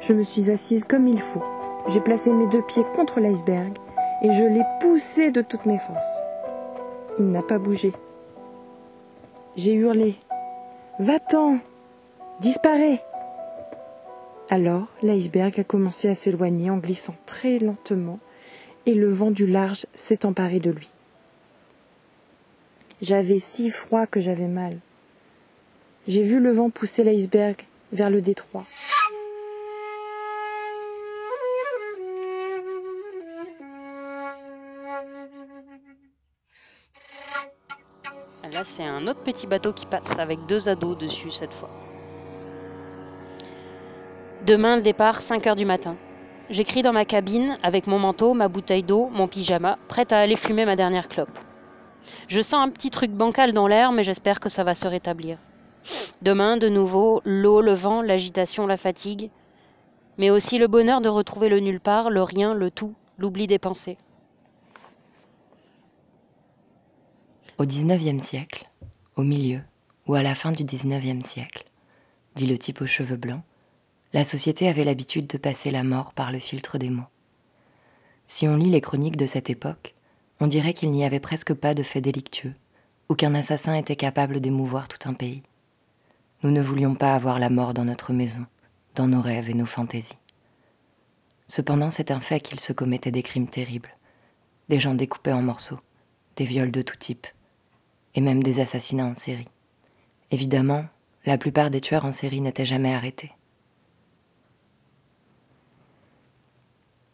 [0.07, 1.43] Je me suis assise comme il faut.
[1.89, 3.73] J'ai placé mes deux pieds contre l'iceberg
[4.23, 6.21] et je l'ai poussé de toutes mes forces.
[7.19, 7.93] Il n'a pas bougé.
[9.57, 10.15] J'ai hurlé
[10.99, 11.59] Va-t'en
[12.41, 13.03] Disparais
[14.49, 18.19] Alors, l'iceberg a commencé à s'éloigner en glissant très lentement
[18.85, 20.89] et le vent du large s'est emparé de lui.
[23.03, 24.79] J'avais si froid que j'avais mal.
[26.07, 27.57] J'ai vu le vent pousser l'iceberg
[27.93, 28.65] vers le détroit.
[38.57, 41.69] Là, c'est un autre petit bateau qui passe avec deux ados dessus cette fois.
[44.47, 45.95] Demain, le départ, 5 heures du matin.
[46.49, 50.37] J'écris dans ma cabine avec mon manteau, ma bouteille d'eau, mon pyjama, prête à aller
[50.37, 51.39] fumer ma dernière clope.
[52.29, 55.37] Je sens un petit truc bancal dans l'air, mais j'espère que ça va se rétablir.
[56.23, 59.29] Demain, de nouveau, l'eau, le vent, l'agitation, la fatigue,
[60.17, 63.59] mais aussi le bonheur de retrouver le nulle part, le rien, le tout, l'oubli des
[63.59, 63.99] pensées.
[67.59, 68.69] Au XIXe siècle,
[69.15, 69.63] au milieu
[70.07, 71.65] ou à la fin du XIXe siècle,
[72.35, 73.41] dit le type aux cheveux blancs,
[74.13, 77.09] la société avait l'habitude de passer la mort par le filtre des mots.
[78.27, 79.95] Si on lit les chroniques de cette époque,
[80.39, 82.53] on dirait qu'il n'y avait presque pas de faits délictueux,
[83.09, 85.43] ou qu'un assassin était capable d'émouvoir tout un pays.
[86.43, 88.45] Nous ne voulions pas avoir la mort dans notre maison,
[88.97, 90.19] dans nos rêves et nos fantaisies.
[91.47, 93.97] Cependant, c'est un fait qu'il se commettait des crimes terribles,
[94.69, 95.81] des gens découpés en morceaux,
[96.37, 97.27] des viols de tout type,
[98.17, 99.49] et même des assassinats en série.
[100.31, 100.87] Évidemment,
[101.27, 103.33] la plupart des tueurs en série n'étaient jamais arrêtés.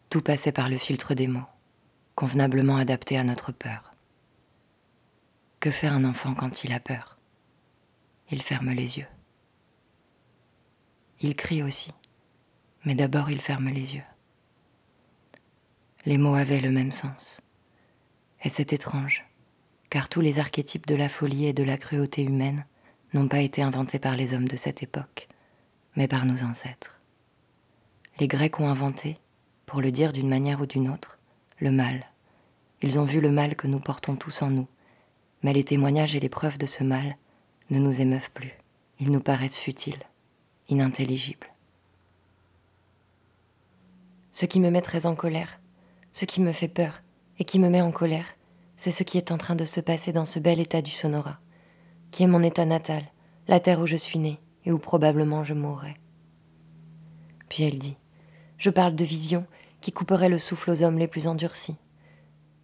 [0.09, 1.45] Tout passait par le filtre des mots,
[2.15, 3.93] convenablement adapté à notre peur.
[5.59, 7.17] Que fait un enfant quand il a peur?
[8.31, 9.07] Il ferme les yeux.
[11.19, 11.93] Il crie aussi,
[12.85, 14.03] mais d'abord il ferme les yeux.
[16.05, 17.41] Les mots avaient le même sens.
[18.43, 19.25] Et c'est étrange,
[19.93, 22.65] car tous les archétypes de la folie et de la cruauté humaine
[23.13, 25.27] n'ont pas été inventés par les hommes de cette époque,
[25.95, 26.99] mais par nos ancêtres.
[28.19, 29.19] Les Grecs ont inventé,
[29.67, 31.19] pour le dire d'une manière ou d'une autre,
[31.59, 32.07] le mal.
[32.81, 34.67] Ils ont vu le mal que nous portons tous en nous,
[35.43, 37.15] mais les témoignages et les preuves de ce mal
[37.69, 38.53] ne nous émeuvent plus.
[38.99, 40.03] Ils nous paraissent futiles,
[40.69, 41.53] inintelligibles.
[44.31, 45.59] Ce qui me met très en colère,
[46.13, 47.03] ce qui me fait peur
[47.37, 48.25] et qui me met en colère,
[48.83, 51.39] c'est ce qui est en train de se passer dans ce bel état du Sonora,
[52.11, 53.03] qui est mon état natal,
[53.47, 55.95] la terre où je suis née et où probablement je mourrai.
[57.47, 57.95] Puis elle dit
[58.57, 59.45] Je parle de visions
[59.79, 61.77] qui couperaient le souffle aux hommes les plus endurcis.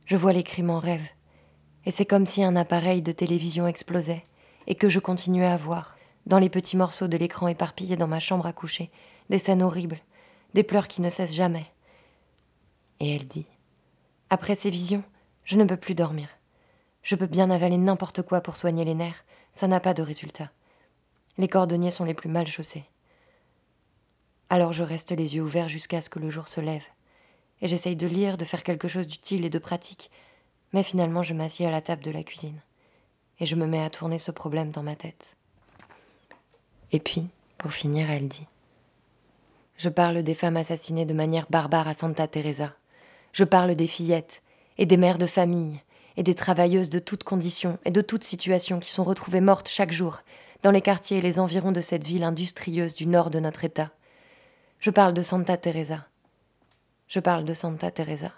[0.03, 1.07] Je vois les crimes en rêve,
[1.85, 4.25] et c'est comme si un appareil de télévision explosait,
[4.67, 8.19] et que je continuais à voir, dans les petits morceaux de l'écran éparpillés dans ma
[8.19, 8.91] chambre à coucher,
[9.29, 10.01] des scènes horribles,
[10.53, 11.67] des pleurs qui ne cessent jamais.
[12.99, 13.45] Et elle dit
[14.29, 15.03] Après ces visions,
[15.49, 16.27] je ne peux plus dormir.
[17.01, 20.51] Je peux bien avaler n'importe quoi pour soigner les nerfs, ça n'a pas de résultat.
[21.39, 22.83] Les cordonniers sont les plus mal chaussés.
[24.51, 26.85] Alors je reste les yeux ouverts jusqu'à ce que le jour se lève.
[27.61, 30.11] et j'essaye de lire, de faire quelque chose d'utile et de pratique,
[30.71, 32.61] mais finalement je m'assieds à la table de la cuisine,
[33.39, 35.35] et je me mets à tourner ce problème dans ma tête.
[36.91, 38.45] Et puis, pour finir, elle dit
[39.77, 42.75] Je parle des femmes assassinées de manière barbare à Santa Teresa.
[43.33, 44.43] Je parle des fillettes,
[44.79, 45.81] et des mères de famille,
[46.15, 49.91] et des travailleuses de toutes conditions et de toutes situations qui sont retrouvées mortes chaque
[49.91, 50.19] jour
[50.63, 53.91] dans les quartiers et les environs de cette ville industrieuse du nord de notre État.
[54.79, 56.07] Je parle de Santa Teresa.
[57.09, 58.31] Je parle de Santa Teresa.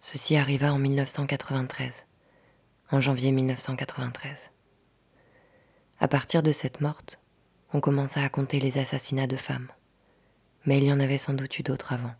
[0.00, 2.06] Ceci arriva en 1993,
[2.90, 4.50] en janvier 1993.
[6.00, 7.20] À partir de cette morte,
[7.72, 9.70] on commença à compter les assassinats de femmes,
[10.64, 12.14] mais il y en avait sans doute eu d'autres avant.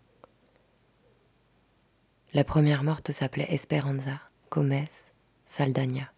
[2.35, 4.19] La première morte s'appelait Esperanza
[4.51, 4.89] Gomez
[5.45, 6.11] Saldagna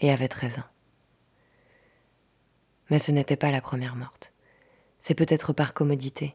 [0.00, 0.70] et avait 13 ans.
[2.90, 4.32] Mais ce n'était pas la première morte.
[4.98, 6.34] C'est peut-être par commodité,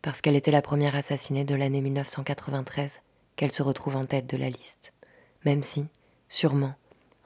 [0.00, 3.00] parce qu'elle était la première assassinée de l'année 1993,
[3.34, 4.92] qu'elle se retrouve en tête de la liste,
[5.44, 5.88] même si,
[6.28, 6.76] sûrement,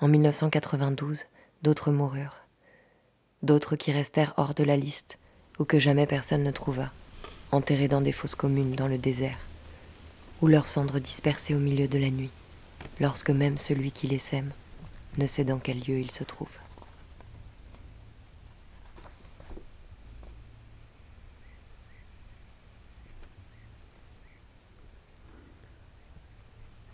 [0.00, 1.26] en 1992,
[1.60, 2.46] d'autres moururent,
[3.42, 5.18] d'autres qui restèrent hors de la liste,
[5.58, 6.92] ou que jamais personne ne trouva,
[7.52, 9.36] enterrés dans des fosses communes dans le désert,
[10.42, 12.30] ou leurs cendres dispersées au milieu de la nuit,
[13.00, 14.52] lorsque même celui qui les sème
[15.18, 16.50] ne sait dans quel lieu il se trouve.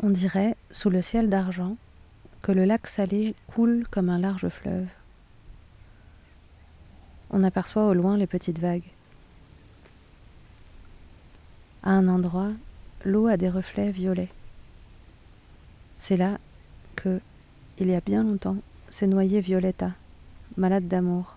[0.04, 1.76] On dirait, sous le ciel d'argent,
[2.42, 4.88] que le lac salé coule comme un large fleuve.
[7.30, 8.90] On aperçoit au loin les petites vagues.
[11.84, 12.50] À un endroit,
[13.04, 14.30] l'eau a des reflets violets.
[15.98, 16.38] C'est là
[16.96, 17.20] que,
[17.78, 18.58] il y a bien longtemps,
[18.90, 19.92] s'est noyée Violetta,
[20.56, 21.36] malade d'amour.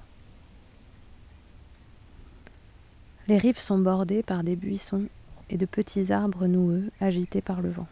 [3.27, 5.05] Les rives sont bordées par des buissons
[5.49, 7.87] et de petits arbres noueux agités par le vent.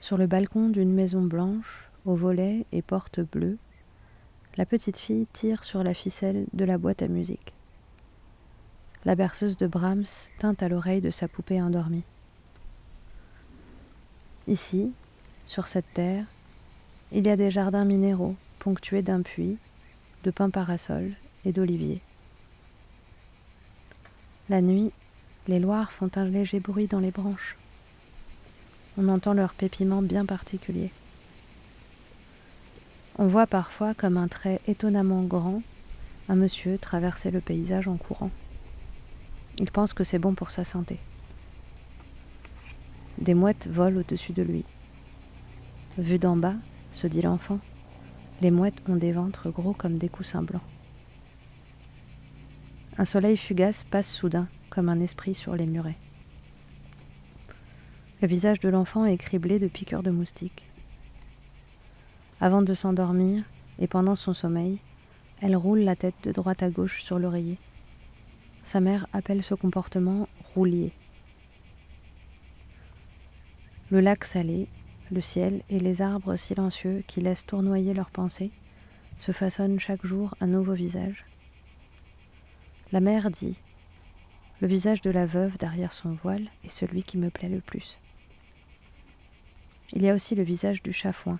[0.00, 3.58] Sur le balcon d'une maison blanche, aux volets et portes bleues,
[4.56, 7.55] la petite fille tire sur la ficelle de la boîte à musique.
[9.06, 10.04] La berceuse de Brahms
[10.38, 12.04] teinte à l'oreille de sa poupée endormie.
[14.46, 14.92] Ici,
[15.46, 16.26] sur cette terre,
[17.12, 19.58] il y a des jardins minéraux ponctués d'un puits,
[20.24, 21.12] de pins parasols
[21.46, 22.02] et d'oliviers.
[24.50, 24.92] La nuit,
[25.48, 27.56] les loirs font un léger bruit dans les branches
[28.98, 30.90] on entend leur pépiment bien particulier.
[33.18, 35.60] On voit parfois, comme un trait étonnamment grand,
[36.28, 38.30] un monsieur traverser le paysage en courant.
[39.58, 40.98] Il pense que c'est bon pour sa santé.
[43.18, 44.64] Des mouettes volent au-dessus de lui.
[45.96, 46.54] Vu d'en bas,
[46.92, 47.58] se dit l'enfant,
[48.42, 50.62] les mouettes ont des ventres gros comme des coussins blancs.
[52.98, 55.96] Un soleil fugace passe soudain comme un esprit sur les murets.
[58.20, 60.62] Le visage de l'enfant est criblé de piqûres de moustiques.
[62.40, 63.44] Avant de s'endormir,
[63.78, 64.78] et pendant son sommeil,
[65.42, 67.58] elle roule la tête de droite à gauche sur l'oreiller.
[68.76, 70.92] Sa mère appelle ce comportement roulier.
[73.90, 74.68] Le lac salé,
[75.10, 78.50] le ciel et les arbres silencieux qui laissent tournoyer leurs pensées
[79.16, 81.24] se façonnent chaque jour un nouveau visage.
[82.92, 83.56] La mère dit
[84.60, 87.96] Le visage de la veuve derrière son voile est celui qui me plaît le plus.
[89.94, 91.38] Il y a aussi le visage du chafouin.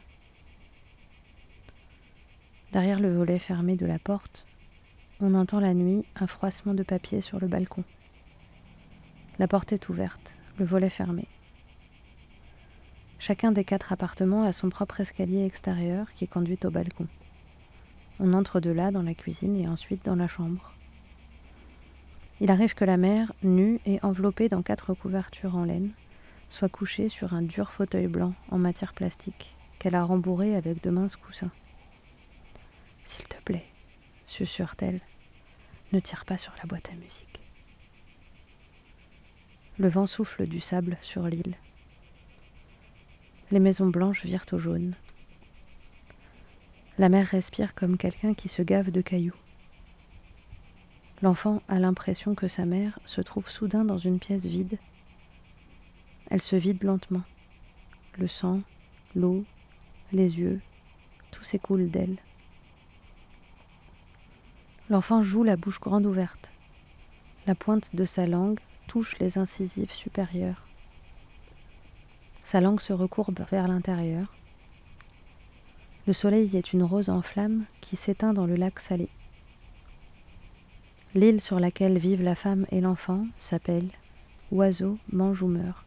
[2.72, 4.46] Derrière le volet fermé de la porte,
[5.20, 7.85] on entend la nuit un froissement de papier sur le balcon.
[9.38, 11.26] La porte est ouverte, le volet fermé.
[13.18, 17.06] Chacun des quatre appartements a son propre escalier extérieur qui conduit au balcon.
[18.21, 20.71] On entre de là dans la cuisine et ensuite dans la chambre.
[22.40, 25.90] Il arrive que la mère, nue et enveloppée dans quatre couvertures en laine,
[26.50, 30.90] soit couchée sur un dur fauteuil blanc en matière plastique qu'elle a rembourré avec de
[30.90, 31.50] minces coussins.
[33.06, 33.64] S'il te plaît,
[34.37, 35.00] susurre-t-elle,
[35.92, 37.40] ne tire pas sur la boîte à musique.
[39.78, 41.54] Le vent souffle du sable sur l'île.
[43.50, 44.94] Les maisons blanches virent au jaune.
[46.98, 49.34] La mer respire comme quelqu'un qui se gave de cailloux.
[51.22, 54.78] L'enfant a l'impression que sa mère se trouve soudain dans une pièce vide
[56.30, 57.22] elle se vide lentement.
[58.18, 58.60] Le sang,
[59.14, 59.44] l'eau,
[60.12, 60.60] les yeux,
[61.30, 62.16] tout s'écoule d'elle.
[64.88, 66.48] L'enfant joue la bouche grande ouverte.
[67.48, 70.64] La pointe de sa langue touche les incisives supérieures.
[72.44, 74.32] Sa langue se recourbe vers l'intérieur.
[76.06, 79.08] Le soleil est une rose en flammes qui s'éteint dans le lac salé.
[81.14, 83.88] L'île sur laquelle vivent la femme et l'enfant s'appelle
[84.52, 85.85] Oiseau mange ou meurt.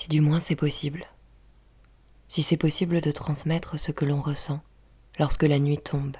[0.00, 1.04] Si du moins c'est possible.
[2.26, 4.60] Si c'est possible de transmettre ce que l'on ressent
[5.18, 6.16] lorsque la nuit tombe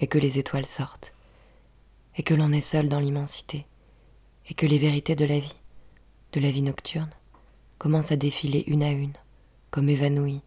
[0.00, 1.12] et que les étoiles sortent,
[2.16, 3.66] et que l'on est seul dans l'immensité,
[4.48, 5.60] et que les vérités de la vie,
[6.32, 7.10] de la vie nocturne,
[7.76, 9.12] commencent à défiler une à une,
[9.70, 10.40] comme évanouies,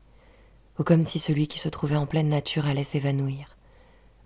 [0.80, 3.58] ou comme si celui qui se trouvait en pleine nature allait s'évanouir,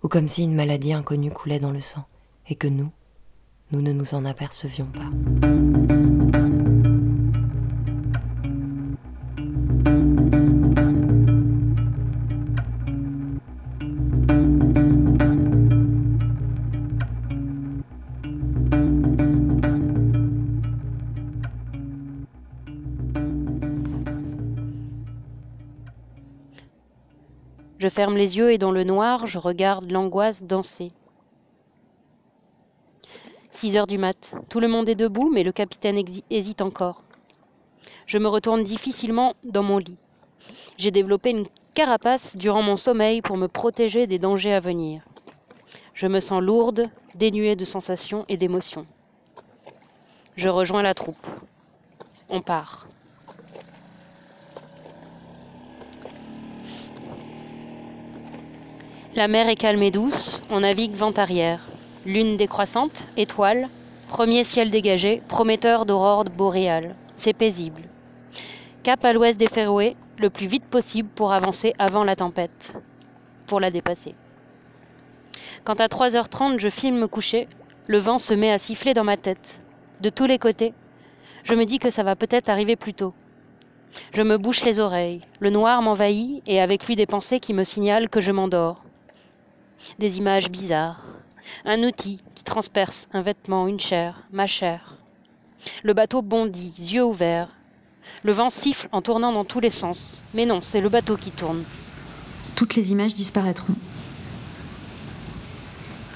[0.02, 2.06] ou comme si une maladie inconnue coulait dans le sang,
[2.48, 2.90] et que nous,
[3.70, 5.39] nous ne nous en apercevions pas.
[28.00, 30.90] Ferme les yeux et dans le noir, je regarde l'angoisse danser.
[33.50, 34.34] 6 heures du mat.
[34.48, 37.02] Tout le monde est debout, mais le capitaine hésite encore.
[38.06, 39.98] Je me retourne difficilement dans mon lit.
[40.78, 45.02] J'ai développé une carapace durant mon sommeil pour me protéger des dangers à venir.
[45.92, 48.86] Je me sens lourde, dénuée de sensations et d'émotions.
[50.36, 51.26] Je rejoins la troupe.
[52.30, 52.88] On part.
[59.16, 61.68] La mer est calme et douce, on navigue vent arrière.
[62.06, 63.68] Lune décroissante, étoile,
[64.06, 66.94] premier ciel dégagé, prometteur d'aurore boréale.
[67.16, 67.82] C'est paisible.
[68.84, 72.76] Cap à l'ouest des Féroé, le plus vite possible pour avancer avant la tempête,
[73.48, 74.14] pour la dépasser.
[75.64, 77.48] Quand à 3h30 je filme me coucher,
[77.88, 79.60] le vent se met à siffler dans ma tête.
[80.00, 80.72] De tous les côtés,
[81.42, 83.12] je me dis que ça va peut-être arriver plus tôt.
[84.14, 87.64] Je me bouche les oreilles, le noir m'envahit et avec lui des pensées qui me
[87.64, 88.84] signalent que je m'endors
[89.98, 91.04] des images bizarres,
[91.64, 94.96] un outil qui transperce un vêtement, une chair, ma chair.
[95.82, 97.48] Le bateau bondit, yeux ouverts.
[98.22, 100.22] Le vent siffle en tournant dans tous les sens.
[100.34, 101.62] Mais non, c'est le bateau qui tourne.
[102.56, 103.74] Toutes les images disparaîtront.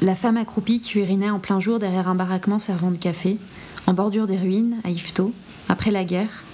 [0.00, 3.38] La femme accroupie qui urinait en plein jour derrière un baraquement servant de café,
[3.86, 5.32] en bordure des ruines, à Yvetot,
[5.68, 6.44] après la guerre,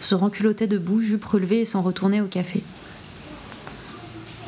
[0.00, 2.62] se renculottait debout, jupe relevée et s'en retournait au café.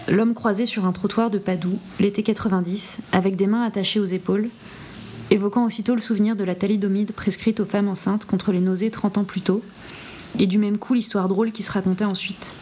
[0.08, 4.48] L'homme croisé sur un trottoir de Padoue, l'été 90, avec des mains attachées aux épaules,
[5.30, 9.18] évoquant aussitôt le souvenir de la thalidomide prescrite aux femmes enceintes contre les nausées 30
[9.18, 9.62] ans plus tôt,
[10.40, 12.52] et du même coup l'histoire drôle qui se racontait ensuite.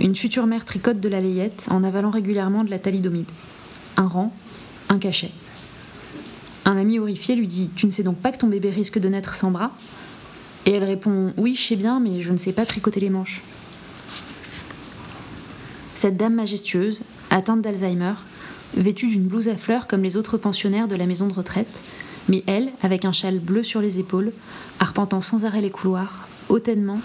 [0.00, 3.30] Une future mère tricote de la layette en avalant régulièrement de la thalidomide.
[3.98, 4.34] Un rang,
[4.88, 5.32] un cachet.
[6.64, 9.08] Un ami horrifié lui dit Tu ne sais donc pas que ton bébé risque de
[9.08, 9.72] naître sans bras?
[10.64, 13.42] Et elle répond Oui, je sais bien, mais je ne sais pas tricoter les manches.
[16.02, 18.14] Cette dame majestueuse, atteinte d'Alzheimer,
[18.74, 21.84] vêtue d'une blouse à fleurs comme les autres pensionnaires de la maison de retraite,
[22.28, 24.32] mais elle, avec un châle bleu sur les épaules,
[24.80, 26.98] arpentant sans arrêt les couloirs, hautainement.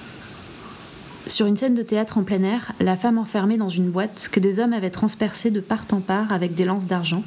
[1.27, 4.39] Sur une scène de théâtre en plein air, la femme enfermée dans une boîte que
[4.39, 7.21] des hommes avaient transpercée de part en part avec des lances d'argent,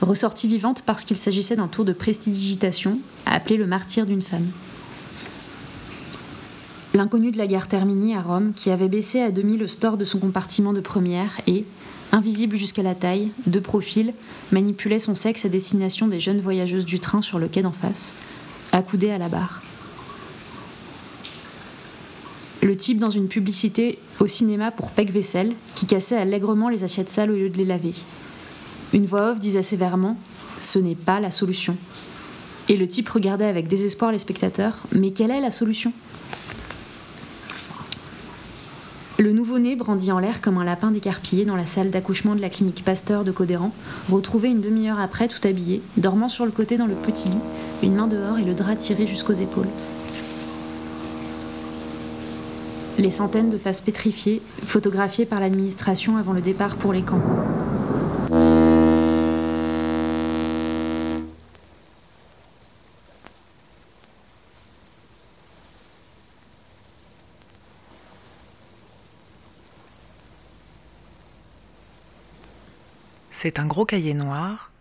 [0.00, 4.48] ressortie vivante parce qu'il s'agissait d'un tour de prestidigitation, appelé le martyr d'une femme
[6.96, 10.04] l'inconnu de la gare Termini à Rome, qui avait baissé à demi le store de
[10.06, 11.66] son compartiment de première et,
[12.10, 14.14] invisible jusqu'à la taille, de profil,
[14.50, 18.14] manipulait son sexe à destination des jeunes voyageuses du train sur le quai d'en face,
[18.72, 19.62] accoudé à la barre.
[22.62, 27.10] Le type dans une publicité au cinéma pour Pec Vaisselle, qui cassait allègrement les assiettes
[27.10, 27.94] sales au lieu de les laver.
[28.94, 30.16] Une voix off disait sévèrement
[30.60, 31.76] Ce n'est pas la solution.
[32.68, 35.92] Et le type regardait avec désespoir les spectateurs Mais quelle est la solution?
[39.18, 42.50] Le nouveau-né, brandi en l'air comme un lapin décarpillé dans la salle d'accouchement de la
[42.50, 43.72] clinique Pasteur de Codéran,
[44.10, 47.38] retrouvé une demi-heure après tout habillé, dormant sur le côté dans le petit lit,
[47.82, 49.68] une main dehors et le drap tiré jusqu'aux épaules.
[52.98, 57.22] Les centaines de faces pétrifiées, photographiées par l'administration avant le départ pour les camps.
[73.46, 74.72] C'est un gros cahier noir,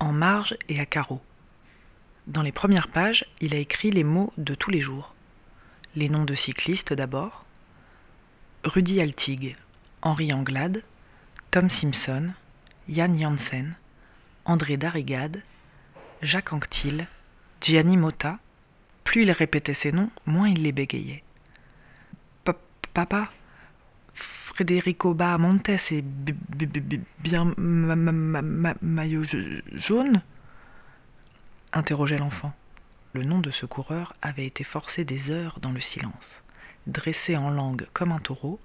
[0.00, 1.20] en marge et à carreaux.
[2.26, 5.14] Dans les premières pages, il a écrit les mots de tous les jours.
[5.94, 7.44] Les noms de cyclistes d'abord.
[8.64, 9.54] Rudy Altig,
[10.00, 10.82] Henri Anglade,
[11.50, 12.32] Tom Simpson,
[12.88, 13.76] Yann Janssen,
[14.46, 15.42] André Darrigade,
[16.22, 17.08] Jacques Anquetil,
[17.60, 18.38] Gianni Motta.
[19.04, 21.22] Plus il répétait ces noms, moins il les bégayait.
[22.94, 23.30] Papa,
[24.16, 26.02] Federico Bahamontes est
[27.18, 27.54] bien
[28.80, 29.22] maillot
[29.74, 30.22] jaune
[31.74, 32.54] interrogeait l'enfant.
[33.12, 36.42] Le nom de ce coureur avait été forcé des heures dans le silence,
[36.86, 38.58] dressé en langue comme un taureau,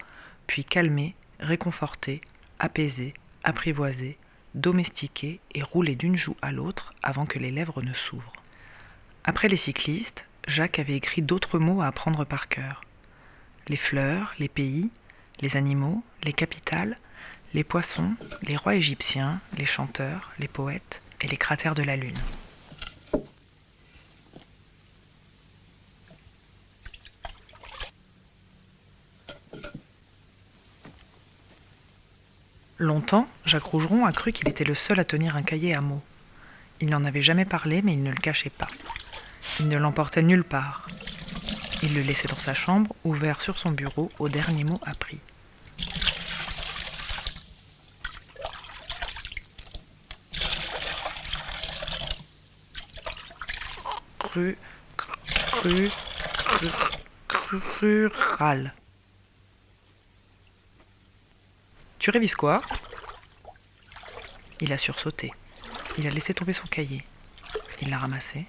[0.47, 2.21] puis calmé, réconforté,
[2.59, 4.17] apaisé, apprivoisé,
[4.55, 8.33] domestiqué et roulé d'une joue à l'autre avant que les lèvres ne s'ouvrent.
[9.25, 12.81] Après les cyclistes, Jacques avait écrit d'autres mots à apprendre par cœur.
[13.67, 14.89] Les fleurs, les pays,
[15.41, 16.95] les animaux, les capitales,
[17.53, 18.13] les poissons,
[18.43, 22.17] les rois égyptiens, les chanteurs, les poètes et les cratères de la Lune.
[32.77, 36.01] Longtemps, Jacques Rougeron a cru qu'il était le seul à tenir un cahier à mots.
[36.79, 38.69] Il n'en avait jamais parlé, mais il ne le cachait pas.
[39.59, 40.87] Il ne l'emportait nulle part.
[41.83, 45.19] Il le laissait dans sa chambre, ouvert sur son bureau au dernier mot appris.
[57.79, 58.73] Rural.
[61.99, 62.61] Tu révises quoi?
[64.61, 65.31] Il a sursauté.
[65.97, 67.03] Il a laissé tomber son cahier.
[67.81, 68.45] Il l'a ramassé.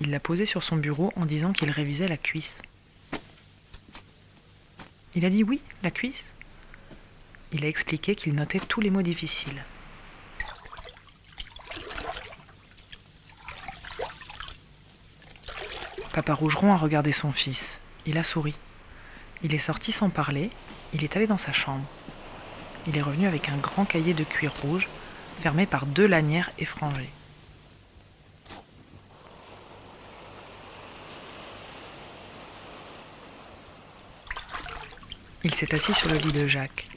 [0.00, 2.60] Il l'a posé sur son bureau en disant qu'il révisait la cuisse.
[5.14, 6.26] Il a dit oui, la cuisse?
[7.52, 9.62] Il a expliqué qu'il notait tous les mots difficiles.
[16.12, 17.78] Papa Rougeron a regardé son fils.
[18.04, 18.54] Il a souri.
[19.42, 20.50] Il est sorti sans parler.
[20.92, 21.86] Il est allé dans sa chambre.
[22.86, 24.88] Il est revenu avec un grand cahier de cuir rouge,
[25.40, 27.08] fermé par deux lanières effrangées.
[35.44, 36.88] Il s'est assis sur le lit de Jacques.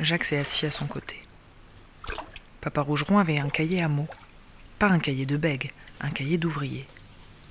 [0.00, 1.22] Jacques s'est assis à son côté.
[2.60, 4.08] Papa Rougeron avait un cahier à mots.
[4.80, 5.70] Pas un cahier de bègue,
[6.00, 6.86] un cahier d'ouvrier.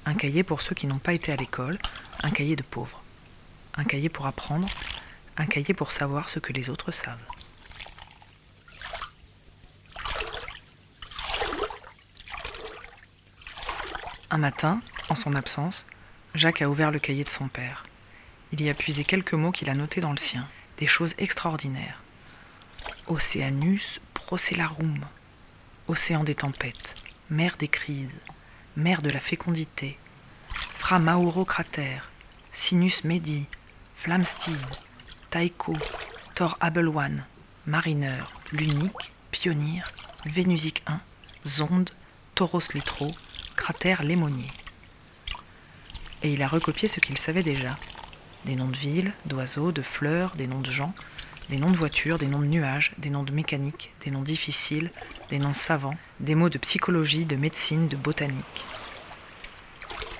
[0.06, 1.80] Un cahier pour ceux qui n'ont pas été à l'école,
[2.22, 3.02] un cahier de pauvres.
[3.76, 4.68] Un cahier pour apprendre,
[5.38, 7.18] un cahier pour savoir ce que les autres savent.
[14.30, 14.80] Un matin,
[15.10, 15.86] en son absence,
[16.36, 17.84] Jacques a ouvert le cahier de son père
[18.54, 20.48] il y a puisé quelques mots qu'il a notés dans le sien,
[20.78, 22.04] des choses extraordinaires.
[23.08, 25.00] Oceanus procellarum,
[25.88, 26.94] océan des tempêtes,
[27.32, 28.14] mer des crises,
[28.76, 29.98] mer de la fécondité,
[30.74, 32.00] Fra Mauro crater,
[32.52, 33.46] Sinus Medi,
[33.96, 34.60] Flamsteed,
[35.30, 35.76] Taiko,
[36.36, 37.26] Thor Abelwan,
[37.68, 39.84] Marineur, L'Unique, Pionnier,
[40.26, 41.00] Vénusique 1,
[41.46, 41.92] Zonde,
[42.36, 43.12] Tauros Litro,
[43.56, 44.52] Cratère Lémonier.
[46.24, 47.78] Et il a recopié ce qu'il savait déjà,
[48.46, 50.94] des noms de villes, d'oiseaux, de fleurs, des noms de gens,
[51.50, 54.92] des noms de voitures, des noms de nuages, des noms de mécanique, des noms difficiles,
[55.34, 58.66] des noms savants, des mots de psychologie, de médecine, de botanique.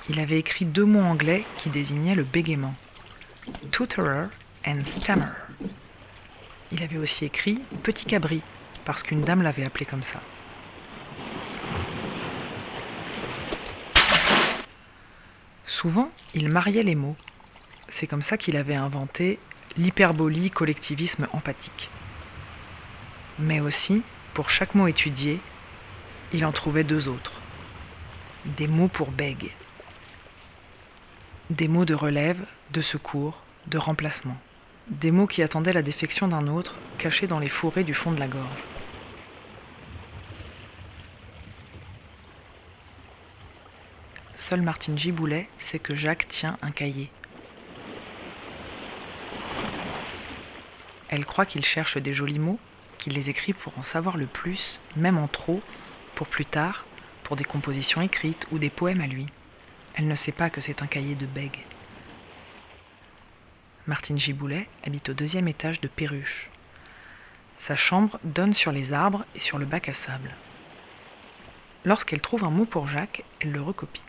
[0.10, 2.74] Il avait écrit deux mots anglais qui désignaient le bégaiement.
[3.72, 4.30] Tutorer
[4.66, 5.36] and stammer.
[6.72, 8.42] Il avait aussi écrit petit cabri,
[8.86, 10.20] parce qu'une dame l'avait appelé comme ça.
[15.64, 17.18] Souvent, il mariait les mots,
[17.88, 19.38] c'est comme ça qu'il avait inventé
[19.78, 21.92] l'hyperbolie collectivisme empathique.
[23.38, 24.02] Mais aussi,
[24.34, 25.40] pour chaque mot étudié,
[26.32, 27.34] il en trouvait deux autres.
[28.46, 29.52] Des mots pour bègue.
[31.50, 34.38] Des mots de relève, de secours, de remplacement.
[34.88, 38.20] Des mots qui attendaient la défection d'un autre, cachés dans les fourrés du fond de
[38.20, 38.64] la gorge.
[44.36, 47.12] Seule Martine Giboulet sait que Jacques tient un cahier
[51.10, 52.60] Elle croit qu'il cherche des jolis mots,
[52.98, 55.62] qu'il les écrit pour en savoir le plus, même en trop,
[56.16, 56.86] pour plus tard,
[57.24, 59.28] pour des compositions écrites ou des poèmes à lui.
[59.96, 61.66] Elle ne sait pas que c'est un cahier de bègue.
[63.86, 66.50] Martine Giboulet habite au deuxième étage de Perruche.
[67.58, 70.36] Sa chambre donne sur les arbres et sur le bac à sable.
[71.86, 74.02] Lorsqu'elle trouve un mot pour Jacques, elle le recopie.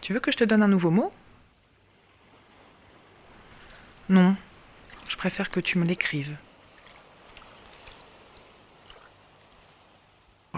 [0.00, 1.10] Tu veux que je te donne un nouveau mot?
[4.08, 4.34] Non,
[5.08, 6.36] je préfère que tu me l'écrives.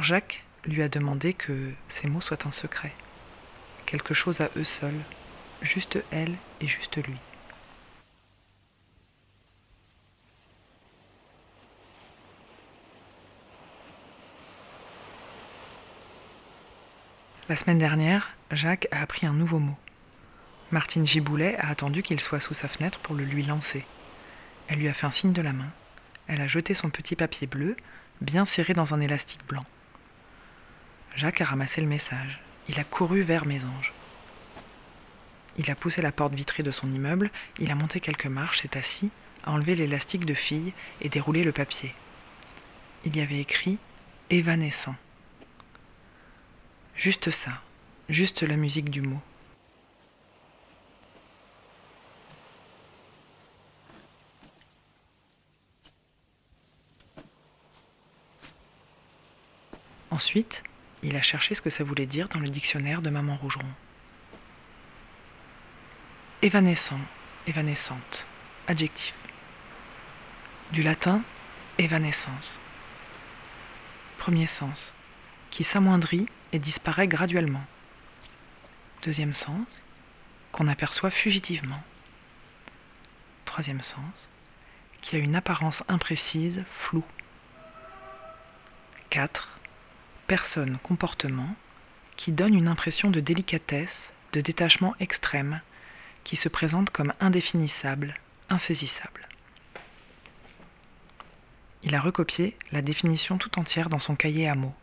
[0.03, 2.93] Jacques lui a demandé que ces mots soient un secret,
[3.85, 5.01] quelque chose à eux seuls,
[5.61, 7.17] juste elle et juste lui.
[17.51, 19.77] La semaine dernière, Jacques a appris un nouveau mot.
[20.71, 23.85] Martine Giboulet a attendu qu'il soit sous sa fenêtre pour le lui lancer.
[24.69, 25.73] Elle lui a fait un signe de la main.
[26.27, 27.77] Elle a jeté son petit papier bleu,
[28.21, 29.65] bien serré dans un élastique blanc.
[31.15, 32.41] Jacques a ramassé le message.
[32.69, 33.93] Il a couru vers Mésange.
[35.59, 38.79] Il a poussé la porte vitrée de son immeuble, il a monté quelques marches, s'est
[38.79, 39.11] assis,
[39.45, 41.95] a enlevé l'élastique de fille et déroulé le papier.
[43.05, 43.79] Il y avait écrit
[44.31, 44.95] Évanescent.
[46.95, 47.63] Juste ça,
[48.09, 49.21] juste la musique du mot.
[60.11, 60.63] Ensuite,
[61.03, 63.73] il a cherché ce que ça voulait dire dans le dictionnaire de Maman Rougeron.
[66.43, 67.01] Évanescent,
[67.47, 68.27] évanescente,
[68.67, 69.15] adjectif.
[70.73, 71.23] Du latin,
[71.79, 72.59] évanescence.
[74.19, 74.95] Premier sens,
[75.51, 77.65] qui s'amoindrit et disparaît graduellement.
[79.03, 79.67] Deuxième sens,
[80.53, 81.83] qu'on aperçoit fugitivement.
[83.45, 84.31] Troisième sens,
[85.01, 87.05] qui a une apparence imprécise, floue.
[89.09, 89.60] 4
[90.31, 91.57] personne, comportement,
[92.14, 95.61] qui donne une impression de délicatesse, de détachement extrême,
[96.22, 98.14] qui se présente comme indéfinissable,
[98.49, 99.26] insaisissable.
[101.83, 104.76] Il a recopié la définition tout entière dans son cahier à mots.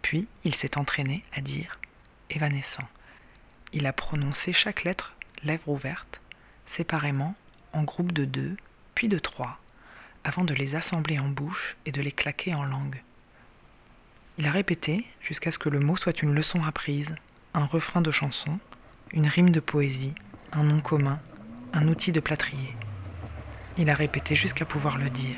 [0.00, 1.78] Puis il s'est entraîné à dire
[2.30, 2.88] évanescent.
[3.74, 6.22] Il a prononcé chaque lettre, lèvres ouvertes,
[6.64, 7.34] séparément,
[7.74, 8.56] en groupe de deux,
[8.94, 9.60] puis de trois,
[10.24, 13.02] avant de les assembler en bouche et de les claquer en langue.
[14.40, 17.14] Il a répété jusqu'à ce que le mot soit une leçon apprise,
[17.52, 18.58] un refrain de chanson,
[19.12, 20.14] une rime de poésie,
[20.52, 21.20] un nom commun,
[21.74, 22.74] un outil de plâtrier.
[23.76, 25.36] Il a répété jusqu'à pouvoir le dire.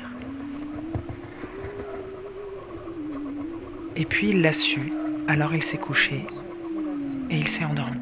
[3.97, 4.93] Et puis il l'a su,
[5.27, 6.25] alors il s'est couché
[7.29, 7.99] et il s'est endormi.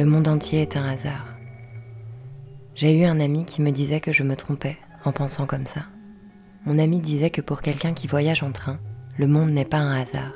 [0.00, 1.26] Le monde entier est un hasard.
[2.74, 5.82] J'ai eu un ami qui me disait que je me trompais en pensant comme ça.
[6.64, 8.78] Mon ami disait que pour quelqu'un qui voyage en train,
[9.18, 10.32] le monde n'est pas un hasard,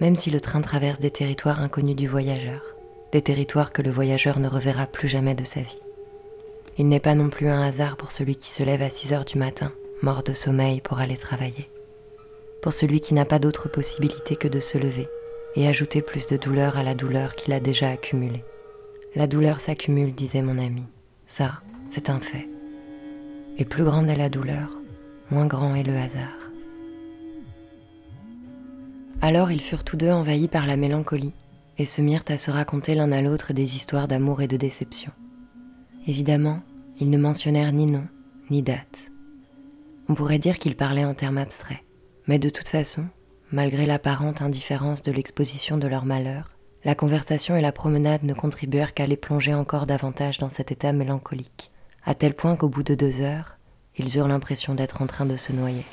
[0.00, 2.62] même si le train traverse des territoires inconnus du voyageur,
[3.10, 5.82] des territoires que le voyageur ne reverra plus jamais de sa vie.
[6.78, 9.24] Il n'est pas non plus un hasard pour celui qui se lève à 6 heures
[9.24, 9.72] du matin,
[10.02, 11.68] mort de sommeil pour aller travailler.
[12.62, 15.08] Pour celui qui n'a pas d'autre possibilité que de se lever
[15.56, 18.44] et ajouter plus de douleur à la douleur qu'il a déjà accumulée.
[19.16, 20.82] La douleur s'accumule, disait mon ami.
[21.24, 22.48] Ça, c'est un fait.
[23.58, 24.76] Et plus grande est la douleur,
[25.30, 26.50] moins grand est le hasard.
[29.20, 31.32] Alors ils furent tous deux envahis par la mélancolie
[31.78, 35.12] et se mirent à se raconter l'un à l'autre des histoires d'amour et de déception.
[36.06, 36.60] Évidemment,
[37.00, 38.06] ils ne mentionnèrent ni nom,
[38.50, 39.04] ni date.
[40.08, 41.82] On pourrait dire qu'ils parlaient en termes abstraits,
[42.26, 43.06] mais de toute façon,
[43.52, 46.50] malgré l'apparente indifférence de l'exposition de leur malheur,
[46.84, 50.92] la conversation et la promenade ne contribuèrent qu'à les plonger encore davantage dans cet état
[50.92, 51.70] mélancolique,
[52.04, 53.56] à tel point qu'au bout de deux heures,
[53.96, 55.86] ils eurent l'impression d'être en train de se noyer.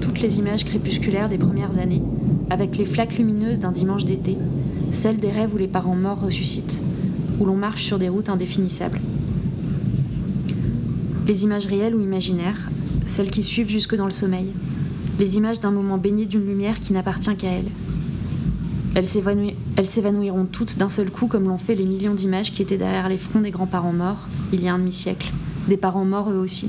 [0.00, 2.02] Toutes les images crépusculaires des premières années,
[2.48, 4.38] avec les flaques lumineuses d'un dimanche d'été,
[4.90, 6.80] celles des rêves où les parents morts ressuscitent,
[7.38, 9.00] où l'on marche sur des routes indéfinissables,
[11.26, 12.68] les images réelles ou imaginaires,
[13.06, 14.48] celles qui suivent jusque dans le sommeil,
[15.18, 17.68] les images d'un moment baigné d'une lumière qui n'appartient qu'à elle.
[18.94, 22.62] Elles s'évanouir- elles s'évanouiront toutes d'un seul coup comme l'ont fait les millions d'images qui
[22.62, 25.32] étaient derrière les fronts des grands-parents morts, il y a un demi-siècle,
[25.68, 26.68] des parents morts eux aussi.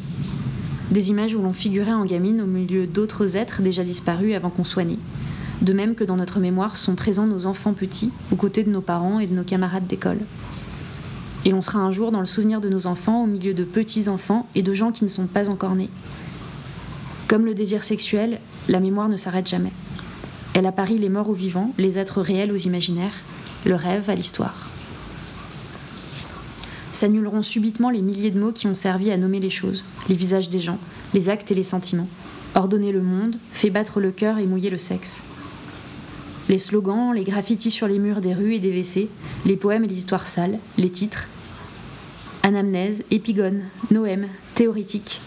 [0.91, 4.63] Des images où l'on figurait en gamine au milieu d'autres êtres déjà disparus avant qu'on
[4.63, 4.85] soit.
[5.61, 8.81] De même que dans notre mémoire sont présents nos enfants petits, aux côtés de nos
[8.81, 10.19] parents et de nos camarades d'école.
[11.45, 14.47] Et l'on sera un jour dans le souvenir de nos enfants au milieu de petits-enfants
[14.55, 15.89] et de gens qui ne sont pas encore nés.
[17.27, 19.71] Comme le désir sexuel, la mémoire ne s'arrête jamais.
[20.53, 23.15] Elle apparie les morts aux vivants, les êtres réels aux imaginaires,
[23.65, 24.69] le rêve à l'histoire.
[26.91, 30.49] S'annuleront subitement les milliers de mots qui ont servi à nommer les choses, les visages
[30.49, 30.77] des gens,
[31.13, 32.07] les actes et les sentiments,
[32.55, 35.21] ordonner le monde, fait battre le cœur et mouiller le sexe.
[36.49, 39.09] Les slogans, les graffitis sur les murs des rues et des WC,
[39.45, 41.27] les poèmes et les histoires sales, les titres.
[42.45, 45.21] Anamnèse, épigone, noème, théorétique,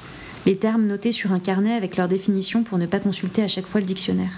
[0.44, 3.66] les termes notés sur un carnet avec leur définition pour ne pas consulter à chaque
[3.66, 4.32] fois le dictionnaire.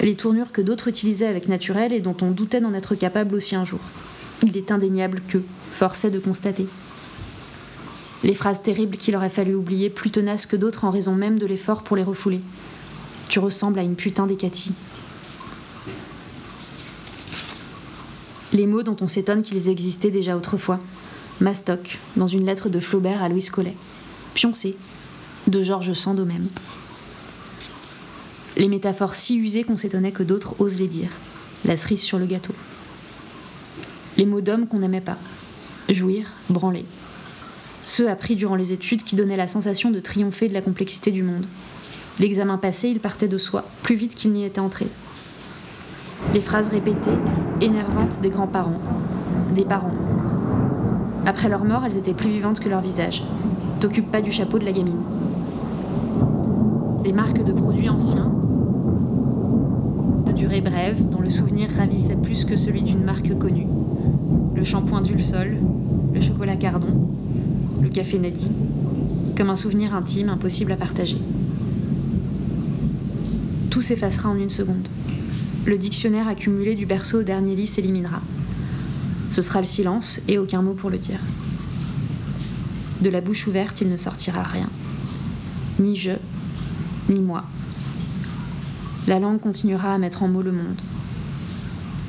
[0.00, 3.56] Les tournures que d'autres utilisaient avec naturel et dont on doutait d'en être capable aussi
[3.56, 3.80] un jour.
[4.44, 5.38] Il est indéniable que,
[5.72, 6.68] force est de constater.
[8.22, 11.46] Les phrases terribles qu'il aurait fallu oublier plus tenaces que d'autres en raison même de
[11.46, 12.40] l'effort pour les refouler.
[13.28, 14.74] Tu ressembles à une putain d'Hécatie.
[18.52, 20.78] Les mots dont on s'étonne qu'ils existaient déjà autrefois.
[21.42, 23.74] Mastoc, dans une lettre de Flaubert à Louis Collet.
[24.32, 24.76] Pioncé,
[25.48, 26.46] de Georges Sand au même.
[28.56, 31.10] Les métaphores si usées qu'on s'étonnait que d'autres osent les dire.
[31.64, 32.54] La cerise sur le gâteau.
[34.16, 35.18] Les mots d'homme qu'on n'aimait pas.
[35.88, 36.84] Jouir, branler.
[37.82, 41.24] Ceux appris durant les études qui donnaient la sensation de triompher de la complexité du
[41.24, 41.46] monde.
[42.20, 44.86] L'examen passé, il partait de soi, plus vite qu'il n'y était entré.
[46.34, 47.10] Les phrases répétées,
[47.60, 48.80] énervantes des grands-parents,
[49.56, 49.96] des parents.
[51.24, 53.22] Après leur mort, elles étaient plus vivantes que leur visage.
[53.80, 55.02] T'occupe pas du chapeau de la gamine.
[57.04, 58.32] Les marques de produits anciens,
[60.26, 63.66] de durée brève, dont le souvenir ravissait plus que celui d'une marque connue.
[64.56, 65.58] Le shampoing Dulsol,
[66.12, 67.08] le chocolat Cardon,
[67.80, 68.50] le café Nadi,
[69.36, 71.18] comme un souvenir intime impossible à partager.
[73.70, 74.88] Tout s'effacera en une seconde.
[75.66, 78.20] Le dictionnaire accumulé du berceau au dernier lit s'éliminera.
[79.32, 81.18] Ce sera le silence et aucun mot pour le dire.
[83.00, 84.68] De la bouche ouverte, il ne sortira rien.
[85.78, 86.12] Ni je,
[87.08, 87.42] ni moi.
[89.06, 90.82] La langue continuera à mettre en mots le monde.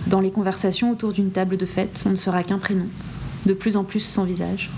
[0.07, 2.87] Dans les conversations autour d'une table de fête, on ne sera qu'un prénom,
[3.45, 4.69] de plus en plus sans visage,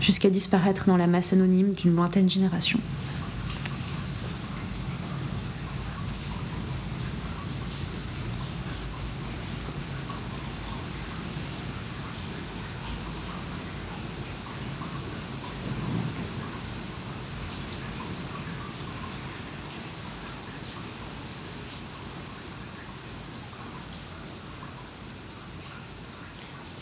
[0.00, 2.80] jusqu'à disparaître dans la masse anonyme d'une lointaine génération.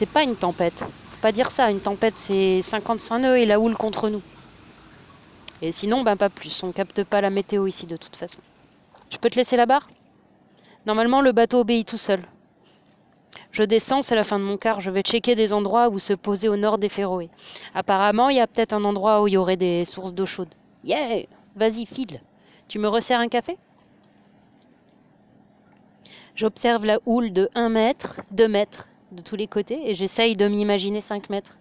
[0.00, 0.78] C'est pas une tempête.
[0.78, 1.70] Faut pas dire ça.
[1.70, 4.22] Une tempête, c'est 55 nœuds et la houle contre nous.
[5.60, 6.62] Et sinon, ben pas plus.
[6.62, 8.38] On capte pas la météo ici de toute façon.
[9.10, 9.90] Je peux te laisser la barre?
[10.86, 12.22] Normalement, le bateau obéit tout seul.
[13.52, 14.80] Je descends, c'est la fin de mon quart.
[14.80, 17.28] Je vais checker des endroits où se poser au nord des Féroé.
[17.74, 20.54] Apparemment, il y a peut-être un endroit où il y aurait des sources d'eau chaude.
[20.82, 21.26] Yeah
[21.56, 22.22] Vas-y, file.
[22.68, 23.58] Tu me resserres un café?
[26.34, 30.46] J'observe la houle de 1 mètre, 2 mètres de tous les côtés et j'essaye de
[30.46, 31.58] m'imaginer 5 mètres.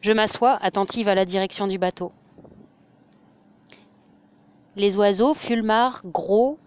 [0.00, 2.12] Je m'assois, attentive à la direction du bateau.
[4.76, 6.58] Les oiseaux, fulmars, gros,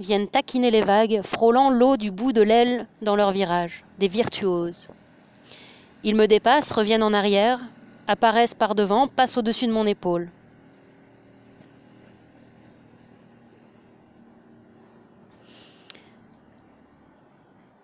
[0.00, 4.88] viennent taquiner les vagues, frôlant l'eau du bout de l'aile dans leur virage, des virtuoses.
[6.04, 7.60] Ils me dépassent, reviennent en arrière,
[8.08, 10.28] apparaissent par devant, passent au-dessus de mon épaule.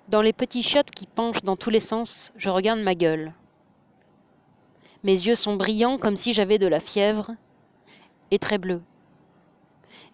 [0.09, 3.35] Dans les petits shots qui penchent dans tous les sens, je regarde ma gueule.
[5.05, 7.33] Mes yeux sont brillants comme si j'avais de la fièvre
[8.31, 8.81] et très bleus.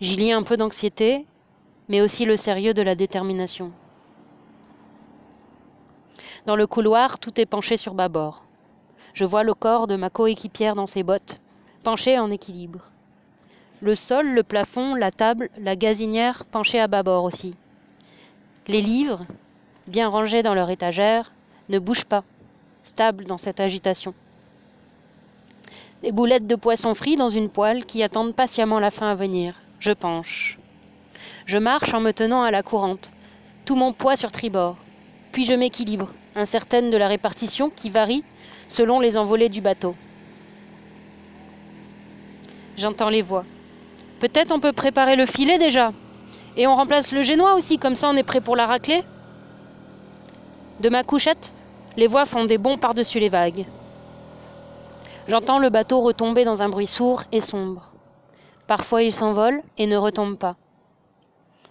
[0.01, 1.27] J'y lis un peu d'anxiété,
[1.89, 3.71] mais aussi le sérieux de la détermination.
[6.45, 8.43] Dans le couloir, tout est penché sur bâbord.
[9.13, 11.41] Je vois le corps de ma coéquipière dans ses bottes,
[11.85, 12.91] penché en équilibre.
[13.81, 17.55] Le sol, le plafond, la table, la gazinière penchés à bâbord aussi.
[18.67, 19.25] Les livres,
[19.87, 21.33] bien rangés dans leur étagère,
[21.69, 22.25] ne bougent pas,
[22.83, 24.15] stables dans cette agitation.
[26.03, 29.55] Des boulettes de poisson frit dans une poêle qui attendent patiemment la fin à venir.
[29.79, 30.59] Je penche.
[31.47, 33.13] Je marche en me tenant à la courante,
[33.65, 34.77] tout mon poids sur tribord.
[35.33, 38.25] Puis je m'équilibre, incertaine de la répartition qui varie
[38.69, 39.95] selon les envolées du bateau.
[42.77, 43.45] J'entends les voix.
[44.21, 45.93] Peut-être on peut préparer le filet déjà.
[46.57, 49.05] Et on remplace le génois aussi, comme ça on est prêt pour la raclée.
[50.81, 51.53] De ma couchette,
[51.97, 53.65] les voix font des bonds par-dessus les vagues.
[55.29, 57.93] J'entends le bateau retomber dans un bruit sourd et sombre.
[58.67, 60.57] Parfois il s'envole et ne retombe pas.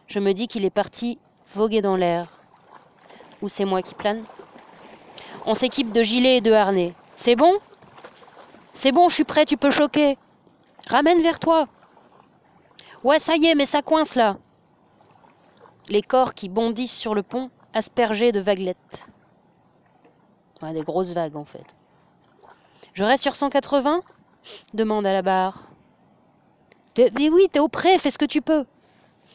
[0.08, 1.20] Je me dis qu'il est parti
[1.54, 2.28] voguer dans l'air.
[3.42, 4.24] Ou c'est moi qui plane?
[5.46, 6.94] On s'équipe de gilets et de harnais.
[7.16, 7.54] C'est bon?
[8.74, 10.18] C'est bon, je suis prêt, tu peux choquer.
[10.88, 11.66] Ramène vers toi.
[13.04, 14.38] Ouais, ça y est, mais ça coince là.
[15.90, 19.08] Les corps qui bondissent sur le pont, aspergés de vaguelettes.
[20.62, 21.76] Des grosses vagues en fait.
[22.94, 24.02] Je reste sur 180
[24.74, 25.68] demande à la barre.
[26.98, 28.66] Mais oui, t'es au pré, fais ce que tu peux.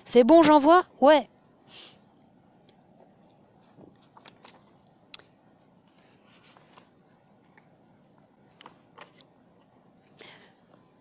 [0.04, 0.84] C'est bon, j'envoie?
[1.00, 1.28] Ouais.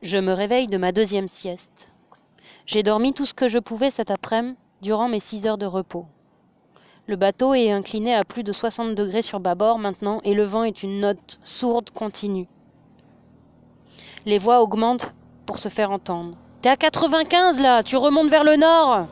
[0.01, 1.89] Je me réveille de ma deuxième sieste.
[2.65, 6.05] J'ai dormi tout ce que je pouvais cet après-midi durant mes six heures de repos.
[7.07, 10.65] Le bateau est incliné à plus de 60 degrés sur bâbord maintenant et le vent
[10.65, 12.47] est une note sourde continue.
[14.25, 15.13] Les voix augmentent
[15.45, 16.35] pour se faire entendre.
[16.61, 19.07] T'es à 95 là, tu remontes vers le nord.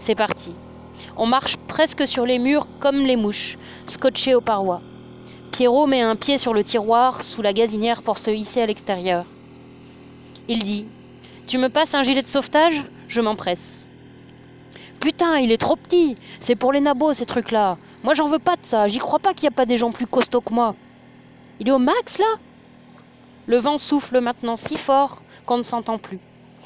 [0.00, 0.56] C'est parti.
[1.16, 4.82] On marche presque sur les murs comme les mouches, scotchées aux parois.
[5.52, 9.24] Pierrot met un pied sur le tiroir sous la gazinière pour se hisser à l'extérieur.
[10.48, 10.88] Il dit
[11.46, 12.82] Tu me passes un gilet de sauvetage?
[13.06, 13.86] Je m'empresse.
[15.00, 18.56] Putain, il est trop petit C'est pour les nabos ces trucs-là Moi j'en veux pas
[18.56, 20.74] de ça, j'y crois pas qu'il n'y a pas des gens plus costauds que moi.
[21.60, 22.36] Il est au max là?
[23.46, 26.18] Le vent souffle maintenant si fort qu'on ne s'entend plus.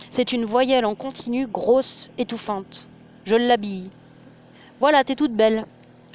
[0.08, 2.88] C'est une voyelle en continu, grosse, étouffante.
[3.24, 3.90] Je l'habille.
[4.80, 5.66] Voilà, t'es toute belle.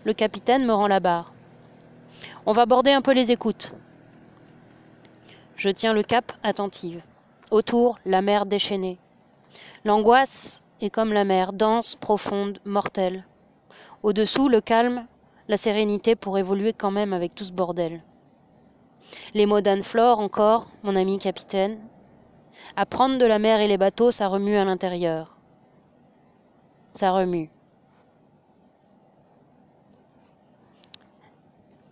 [0.05, 1.33] Le capitaine me rend la barre.
[2.47, 3.75] On va border un peu les écoutes.
[5.55, 7.01] Je tiens le cap attentive.
[7.51, 8.97] Autour, la mer déchaînée.
[9.83, 13.25] L'angoisse est comme la mer, dense, profonde, mortelle.
[14.03, 15.07] Au-dessous, le calme,
[15.47, 18.03] la sérénité pour évoluer quand même avec tout ce bordel.
[19.33, 21.79] Les mots d'Anne-Flore encore, mon ami capitaine.
[22.75, 25.37] Apprendre de la mer et les bateaux, ça remue à l'intérieur.
[26.93, 27.49] Ça remue.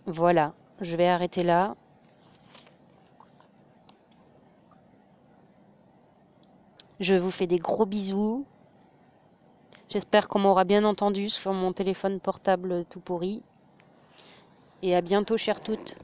[0.05, 1.75] Voilà, je vais arrêter là.
[6.99, 8.45] Je vous fais des gros bisous.
[9.89, 13.43] J'espère qu'on m'aura bien entendu sur mon téléphone portable tout pourri.
[14.81, 15.97] Et à bientôt, chères toutes.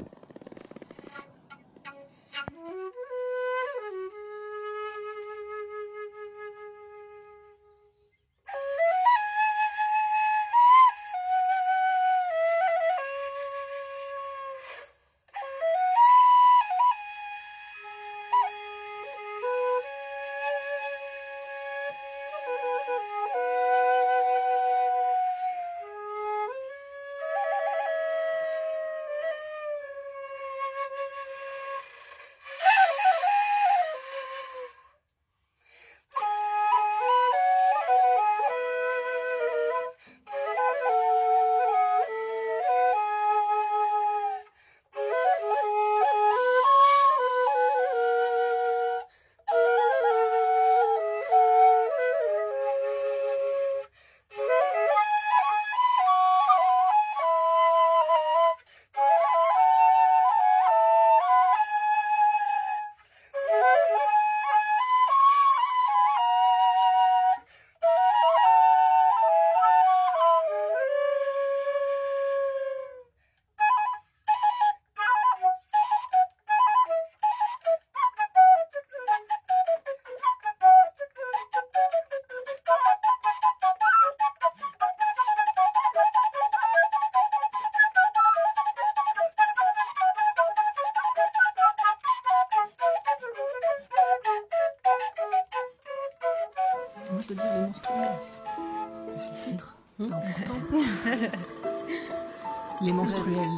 [103.09, 103.49] Menstruels.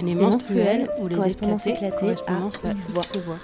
[0.00, 2.72] Les menstruels ou les correspondance éclatées, éclatée correspondance à
[3.18, 3.36] voix.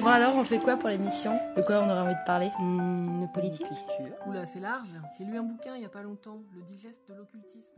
[0.00, 1.32] Bon alors, on fait quoi pour l'émission?
[1.56, 2.50] De quoi on aurait envie de parler?
[2.60, 3.66] Le politique
[4.26, 4.94] Oula, c'est large.
[5.18, 7.72] J'ai lu un bouquin il y a pas longtemps, Le digeste de l'occultisme,